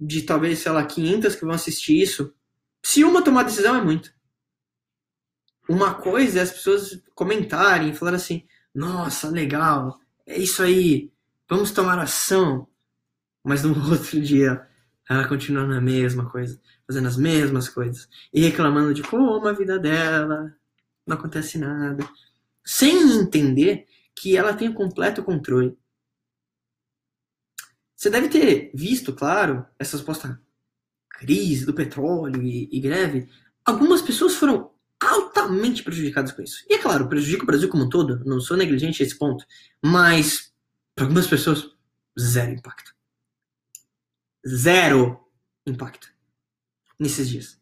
de 0.00 0.22
talvez, 0.22 0.60
sei 0.60 0.70
lá, 0.70 0.84
500 0.84 1.34
que 1.34 1.44
vão 1.44 1.54
assistir 1.54 2.00
isso, 2.00 2.32
se 2.80 3.02
uma 3.02 3.22
tomar 3.22 3.42
decisão 3.42 3.74
é 3.74 3.82
muito. 3.82 4.14
Uma 5.68 5.94
coisa 5.94 6.38
é 6.38 6.42
as 6.42 6.52
pessoas 6.52 7.02
comentarem, 7.12 7.92
falar 7.92 8.14
assim: 8.14 8.46
nossa, 8.72 9.28
legal, 9.28 9.98
é 10.24 10.38
isso 10.38 10.62
aí, 10.62 11.10
vamos 11.48 11.72
tomar 11.72 11.98
ação. 11.98 12.68
Mas 13.42 13.64
no 13.64 13.74
outro 13.90 14.20
dia, 14.20 14.64
ela 15.08 15.26
continua 15.26 15.66
na 15.66 15.80
mesma 15.80 16.30
coisa, 16.30 16.60
fazendo 16.86 17.08
as 17.08 17.16
mesmas 17.16 17.68
coisas, 17.68 18.08
e 18.32 18.40
reclamando 18.42 18.94
de 18.94 19.02
como 19.02 19.48
a 19.48 19.52
vida 19.52 19.76
dela 19.76 20.54
não 21.04 21.16
acontece 21.16 21.58
nada 21.58 22.08
sem 22.64 23.20
entender 23.20 23.86
que 24.14 24.36
ela 24.36 24.54
tem 24.54 24.68
o 24.68 24.74
completo 24.74 25.22
controle. 25.22 25.76
Você 27.96 28.08
deve 28.08 28.28
ter 28.28 28.70
visto, 28.74 29.12
claro, 29.12 29.66
essa 29.78 29.98
suposta 29.98 30.40
crise 31.08 31.66
do 31.66 31.74
petróleo 31.74 32.42
e, 32.42 32.68
e 32.72 32.80
greve. 32.80 33.28
Algumas 33.64 34.00
pessoas 34.00 34.34
foram 34.34 34.72
altamente 34.98 35.82
prejudicadas 35.82 36.32
com 36.32 36.42
isso. 36.42 36.64
E 36.68 36.74
é 36.74 36.78
claro, 36.78 37.08
prejudica 37.08 37.42
o 37.42 37.46
Brasil 37.46 37.68
como 37.68 37.84
um 37.84 37.88
todo, 37.88 38.22
não 38.24 38.40
sou 38.40 38.56
negligente 38.56 39.02
a 39.02 39.06
esse 39.06 39.16
ponto, 39.18 39.44
mas 39.82 40.52
para 40.94 41.04
algumas 41.04 41.26
pessoas, 41.26 41.70
zero 42.18 42.52
impacto. 42.52 42.94
Zero 44.46 45.18
impacto 45.66 46.12
nesses 46.98 47.28
dias. 47.28 47.60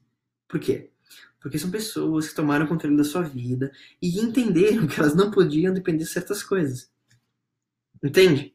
Por 0.49 0.59
quê? 0.59 0.93
Porque 1.41 1.59
são 1.59 1.71
pessoas 1.71 2.29
que 2.29 2.35
tomaram 2.35 2.65
o 2.65 2.69
controle 2.69 2.97
da 2.97 3.05
sua 3.05 3.23
vida 3.23 3.73
e 4.03 4.19
entenderam 4.19 4.87
que 4.87 4.99
elas 4.99 5.15
não 5.15 5.31
podiam 5.31 5.73
depender 5.73 6.05
de 6.05 6.11
certas 6.11 6.43
coisas. 6.43 6.91
Entende? 8.03 8.55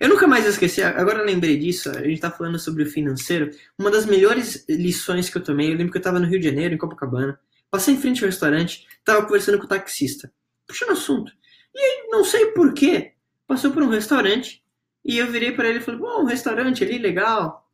Eu 0.00 0.08
nunca 0.08 0.26
mais 0.26 0.44
esqueci, 0.44 0.82
agora 0.82 1.20
eu 1.20 1.24
lembrei 1.24 1.56
disso, 1.56 1.90
a 1.90 2.02
gente 2.02 2.20
tá 2.20 2.30
falando 2.30 2.58
sobre 2.58 2.82
o 2.82 2.90
financeiro. 2.90 3.50
Uma 3.78 3.90
das 3.90 4.06
melhores 4.06 4.64
lições 4.68 5.30
que 5.30 5.38
eu 5.38 5.42
tomei, 5.42 5.72
eu 5.72 5.76
lembro 5.76 5.92
que 5.92 5.98
eu 5.98 6.02
tava 6.02 6.18
no 6.18 6.26
Rio 6.26 6.40
de 6.40 6.48
Janeiro, 6.48 6.74
em 6.74 6.78
Copacabana, 6.78 7.38
passei 7.70 7.94
em 7.94 8.00
frente 8.00 8.22
ao 8.22 8.28
restaurante, 8.28 8.86
tava 9.04 9.22
conversando 9.22 9.58
com 9.58 9.64
o 9.64 9.68
taxista, 9.68 10.32
puxando 10.66 10.92
assunto. 10.92 11.32
E 11.74 11.78
aí, 11.78 12.08
não 12.08 12.24
sei 12.24 12.46
porquê, 12.52 13.12
passou 13.46 13.70
por 13.70 13.82
um 13.82 13.88
restaurante, 13.88 14.62
e 15.04 15.16
eu 15.16 15.30
virei 15.30 15.52
para 15.52 15.68
ele 15.68 15.78
e 15.78 15.82
falei, 15.82 16.00
bom, 16.00 16.22
um 16.22 16.26
restaurante 16.26 16.84
ali, 16.84 16.98
legal. 16.98 17.70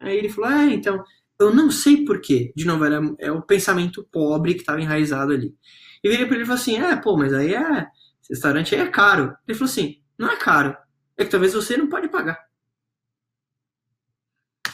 Aí 0.00 0.16
ele 0.16 0.28
falou, 0.28 0.50
ah, 0.50 0.66
então, 0.66 1.04
eu 1.44 1.54
não 1.54 1.70
sei 1.70 2.04
porquê. 2.04 2.52
De 2.54 2.64
novo, 2.64 2.84
era, 2.84 3.00
é 3.18 3.30
o 3.30 3.42
pensamento 3.42 4.06
pobre 4.10 4.54
que 4.54 4.60
estava 4.60 4.80
enraizado 4.80 5.32
ali. 5.32 5.54
E 6.02 6.08
virei 6.08 6.26
para 6.26 6.34
ele 6.34 6.44
e 6.44 6.46
falei 6.46 6.60
assim: 6.60 6.76
é, 6.76 6.96
pô, 6.96 7.16
mas 7.16 7.32
aí 7.32 7.54
é. 7.54 7.88
Esse 8.22 8.30
restaurante 8.30 8.74
aí 8.74 8.80
é 8.80 8.90
caro. 8.90 9.36
Ele 9.46 9.58
falou 9.58 9.70
assim: 9.70 10.02
não 10.18 10.30
é 10.30 10.36
caro. 10.36 10.76
É 11.16 11.24
que 11.24 11.30
talvez 11.30 11.54
você 11.54 11.76
não 11.76 11.88
pode 11.88 12.08
pagar. 12.08 12.38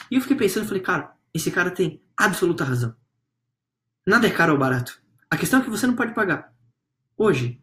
E 0.09 0.15
eu 0.15 0.21
fiquei 0.21 0.35
pensando, 0.35 0.67
falei, 0.67 0.81
cara, 0.81 1.15
esse 1.33 1.49
cara 1.51 1.71
tem 1.71 2.03
absoluta 2.17 2.63
razão. 2.63 2.95
Nada 4.05 4.27
é 4.27 4.31
caro 4.31 4.53
ou 4.53 4.59
barato. 4.59 5.01
A 5.29 5.37
questão 5.37 5.61
é 5.61 5.63
que 5.63 5.69
você 5.69 5.87
não 5.87 5.95
pode 5.95 6.13
pagar. 6.13 6.53
Hoje. 7.17 7.61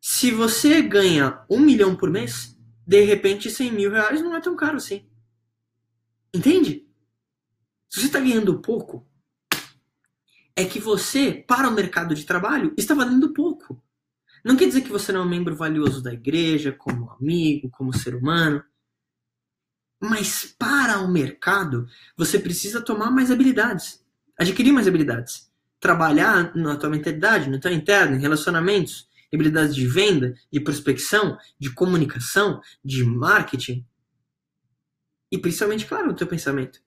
Se 0.00 0.30
você 0.30 0.80
ganha 0.80 1.44
um 1.50 1.60
milhão 1.60 1.94
por 1.94 2.08
mês, 2.08 2.56
de 2.86 3.02
repente 3.02 3.50
100 3.50 3.72
mil 3.72 3.90
reais 3.90 4.22
não 4.22 4.34
é 4.34 4.40
tão 4.40 4.56
caro 4.56 4.76
assim. 4.76 5.06
Entende? 6.32 6.89
Se 7.90 7.98
você 7.98 8.06
está 8.06 8.20
ganhando 8.20 8.60
pouco, 8.60 9.04
é 10.54 10.64
que 10.64 10.78
você, 10.78 11.32
para 11.32 11.68
o 11.68 11.72
mercado 11.72 12.14
de 12.14 12.24
trabalho, 12.24 12.72
está 12.78 12.94
valendo 12.94 13.34
pouco. 13.34 13.82
Não 14.44 14.56
quer 14.56 14.66
dizer 14.66 14.82
que 14.82 14.92
você 14.92 15.10
não 15.10 15.22
é 15.22 15.24
um 15.24 15.28
membro 15.28 15.56
valioso 15.56 16.00
da 16.00 16.12
igreja, 16.12 16.70
como 16.70 17.10
amigo, 17.10 17.68
como 17.68 17.92
ser 17.92 18.14
humano. 18.14 18.62
Mas 20.00 20.54
para 20.56 21.00
o 21.00 21.10
mercado, 21.10 21.88
você 22.16 22.38
precisa 22.38 22.80
tomar 22.80 23.10
mais 23.10 23.28
habilidades, 23.28 24.02
adquirir 24.38 24.72
mais 24.72 24.86
habilidades, 24.86 25.50
trabalhar 25.80 26.54
na 26.54 26.76
tua 26.76 26.90
mentalidade, 26.90 27.50
no 27.50 27.58
teu 27.58 27.72
interno, 27.72 28.16
em 28.16 28.20
relacionamentos, 28.20 29.08
habilidades 29.34 29.74
de 29.74 29.86
venda, 29.86 30.34
de 30.50 30.60
prospecção, 30.60 31.36
de 31.58 31.74
comunicação, 31.74 32.60
de 32.84 33.02
marketing. 33.04 33.84
E 35.30 35.36
principalmente, 35.36 35.86
claro, 35.86 36.06
no 36.06 36.14
teu 36.14 36.28
pensamento. 36.28 36.80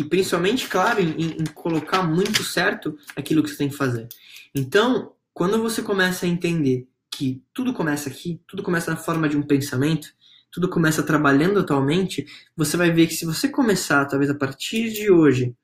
E 0.00 0.04
principalmente, 0.04 0.66
claro, 0.66 0.98
em, 0.98 1.42
em 1.42 1.44
colocar 1.44 2.02
muito 2.02 2.42
certo 2.42 2.96
aquilo 3.14 3.42
que 3.42 3.50
você 3.50 3.58
tem 3.58 3.68
que 3.68 3.76
fazer. 3.76 4.08
Então, 4.54 5.12
quando 5.34 5.60
você 5.60 5.82
começa 5.82 6.24
a 6.24 6.28
entender 6.28 6.88
que 7.10 7.44
tudo 7.52 7.74
começa 7.74 8.08
aqui, 8.08 8.40
tudo 8.48 8.62
começa 8.62 8.90
na 8.90 8.96
forma 8.96 9.28
de 9.28 9.36
um 9.36 9.42
pensamento, 9.42 10.08
tudo 10.50 10.70
começa 10.70 11.02
trabalhando 11.02 11.60
atualmente, 11.60 12.24
você 12.56 12.78
vai 12.78 12.90
ver 12.90 13.08
que 13.08 13.14
se 13.14 13.26
você 13.26 13.46
começar, 13.46 14.06
talvez 14.06 14.30
a 14.30 14.34
partir 14.34 14.90
de 14.90 15.12
hoje, 15.12 15.54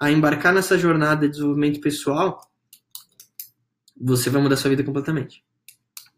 a 0.00 0.10
embarcar 0.10 0.52
nessa 0.52 0.76
jornada 0.76 1.24
de 1.24 1.34
desenvolvimento 1.34 1.80
pessoal, 1.80 2.40
você 3.96 4.28
vai 4.28 4.42
mudar 4.42 4.56
sua 4.56 4.70
vida 4.70 4.82
completamente. 4.82 5.44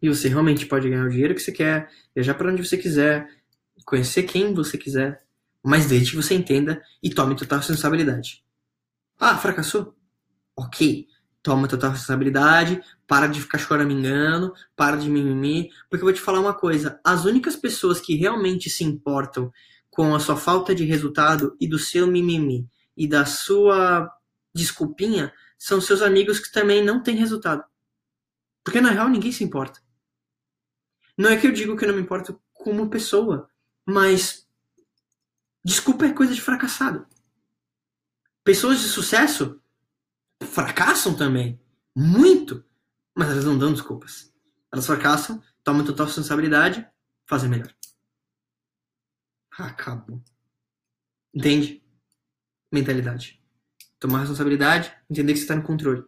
E 0.01 0.09
você 0.09 0.27
realmente 0.27 0.65
pode 0.65 0.89
ganhar 0.89 1.05
o 1.05 1.11
dinheiro 1.11 1.35
que 1.35 1.43
você 1.43 1.53
quer, 1.53 1.91
viajar 2.15 2.33
para 2.33 2.51
onde 2.51 2.67
você 2.67 2.79
quiser, 2.79 3.29
conhecer 3.85 4.23
quem 4.23 4.55
você 4.55 4.79
quiser, 4.79 5.28
mas 5.69 5.87
desde 5.87 6.11
que 6.11 6.17
você 6.17 6.35
entenda 6.35 6.83
e 7.03 7.11
tome 7.11 7.37
total 7.37 7.59
responsabilidade. 7.59 8.43
Ah, 9.19 9.37
fracassou? 9.37 9.95
Ok 10.57 11.07
toma 11.43 11.69
total 11.69 11.93
responsabilidade, 11.93 12.83
para 13.07 13.27
de 13.27 13.41
ficar 13.41 13.59
choramingando, 13.59 14.53
para 14.77 14.97
de 14.97 15.09
mimimi, 15.09 15.71
porque 15.89 16.03
eu 16.03 16.07
vou 16.07 16.13
te 16.13 16.21
falar 16.21 16.41
uma 16.41 16.53
coisa, 16.53 17.01
as 17.05 17.25
únicas 17.25 17.57
pessoas 17.57 18.01
que 18.01 18.17
realmente 18.17 18.69
se 18.69 18.85
importam 18.85 19.51
com 19.91 20.15
a 20.15 20.21
sua 20.21 20.37
falta 20.37 20.75
de 20.75 20.85
resultado 20.85 21.57
e 21.61 21.67
do 21.69 21.79
seu 21.79 22.07
mimimi 22.07 22.69
e 22.97 23.09
da 23.09 23.25
sua 23.25 24.11
desculpinha 24.55 25.33
são 25.57 25.81
seus 25.81 26.03
amigos 26.03 26.39
que 26.39 26.53
também 26.53 26.85
não 26.85 27.03
têm 27.03 27.17
resultado. 27.17 27.65
Porque 28.63 28.81
na 28.81 28.91
real 28.91 29.09
ninguém 29.09 29.33
se 29.33 29.43
importa. 29.43 29.81
Não 31.17 31.31
é 31.31 31.37
que 31.37 31.47
eu 31.47 31.53
digo 31.53 31.77
que 31.77 31.85
eu 31.85 31.89
não 31.89 31.97
me 31.97 32.03
importo 32.03 32.41
como 32.53 32.91
pessoa, 32.91 33.49
mas 33.87 34.48
desculpa 35.65 36.07
é 36.07 36.13
coisa 36.13 36.35
de 36.35 36.41
fracassado. 36.41 37.07
Pessoas 38.45 38.81
de 38.81 38.89
sucesso 38.89 39.61
fracassam 40.43 41.15
também. 41.15 41.61
Muito. 41.95 42.65
Mas 43.17 43.31
elas 43.31 43.45
não 43.45 43.59
dão 43.59 43.73
desculpas. 43.73 44.33
Elas 44.73 44.87
fracassam, 44.87 45.43
tomam 45.65 45.85
total 45.85 46.07
responsabilidade, 46.07 46.87
fazem 47.27 47.51
melhor. 47.51 47.75
Acabou. 49.59 50.23
Entende? 51.35 51.83
Mentalidade. 52.73 53.43
Tomar 53.99 54.21
responsabilidade, 54.21 54.95
entender 55.11 55.33
que 55.33 55.39
você 55.39 55.45
está 55.45 55.57
no 55.57 55.63
controle. 55.63 56.05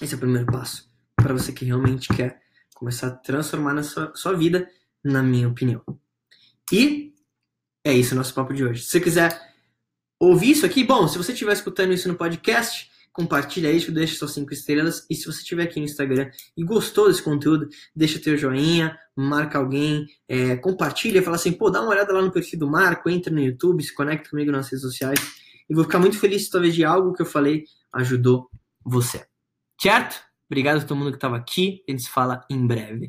Esse 0.00 0.14
é 0.14 0.16
o 0.16 0.20
primeiro 0.20 0.46
passo. 0.46 0.90
Para 1.16 1.32
você 1.32 1.52
que 1.52 1.64
realmente 1.64 2.08
quer 2.08 2.42
começar 2.74 3.08
a 3.08 3.16
transformar 3.16 3.74
na 3.74 3.82
sua, 3.82 4.14
sua 4.14 4.36
vida, 4.36 4.70
na 5.02 5.22
minha 5.22 5.48
opinião. 5.48 5.82
E 6.72 7.13
é 7.84 7.92
isso 7.92 8.14
o 8.14 8.16
nosso 8.16 8.34
papo 8.34 8.54
de 8.54 8.64
hoje. 8.64 8.82
Se 8.82 8.90
você 8.90 9.00
quiser 9.00 9.54
ouvir 10.18 10.52
isso 10.52 10.64
aqui, 10.64 10.82
bom, 10.82 11.06
se 11.06 11.18
você 11.18 11.32
estiver 11.32 11.52
escutando 11.52 11.92
isso 11.92 12.08
no 12.08 12.14
podcast, 12.14 12.90
compartilha 13.12 13.70
isso, 13.70 13.92
deixa 13.92 14.16
suas 14.16 14.32
5 14.32 14.52
estrelas. 14.52 15.06
E 15.10 15.14
se 15.14 15.26
você 15.26 15.40
estiver 15.40 15.64
aqui 15.64 15.78
no 15.78 15.86
Instagram 15.86 16.30
e 16.56 16.64
gostou 16.64 17.08
desse 17.08 17.22
conteúdo, 17.22 17.68
deixa 17.94 18.18
teu 18.18 18.36
joinha, 18.36 18.98
marca 19.14 19.58
alguém, 19.58 20.06
é, 20.26 20.56
compartilha, 20.56 21.22
fala 21.22 21.36
assim, 21.36 21.52
pô, 21.52 21.70
dá 21.70 21.80
uma 21.80 21.90
olhada 21.90 22.12
lá 22.12 22.22
no 22.22 22.32
perfil 22.32 22.58
do 22.58 22.70
Marco, 22.70 23.10
entra 23.10 23.32
no 23.32 23.40
YouTube, 23.40 23.82
se 23.82 23.94
conecta 23.94 24.30
comigo 24.30 24.50
nas 24.50 24.68
redes 24.68 24.82
sociais. 24.82 25.20
E 25.68 25.74
vou 25.74 25.84
ficar 25.84 25.98
muito 25.98 26.18
feliz 26.18 26.44
se 26.44 26.50
talvez 26.50 26.74
de 26.74 26.84
algo 26.84 27.12
que 27.12 27.22
eu 27.22 27.26
falei 27.26 27.64
ajudou 27.92 28.50
você. 28.84 29.24
Certo? 29.80 30.20
Obrigado 30.50 30.78
a 30.78 30.84
todo 30.84 30.96
mundo 30.96 31.10
que 31.10 31.16
estava 31.16 31.36
aqui. 31.36 31.82
A 31.88 31.92
gente 31.92 32.02
se 32.02 32.10
fala 32.10 32.44
em 32.50 32.66
breve. 32.66 33.08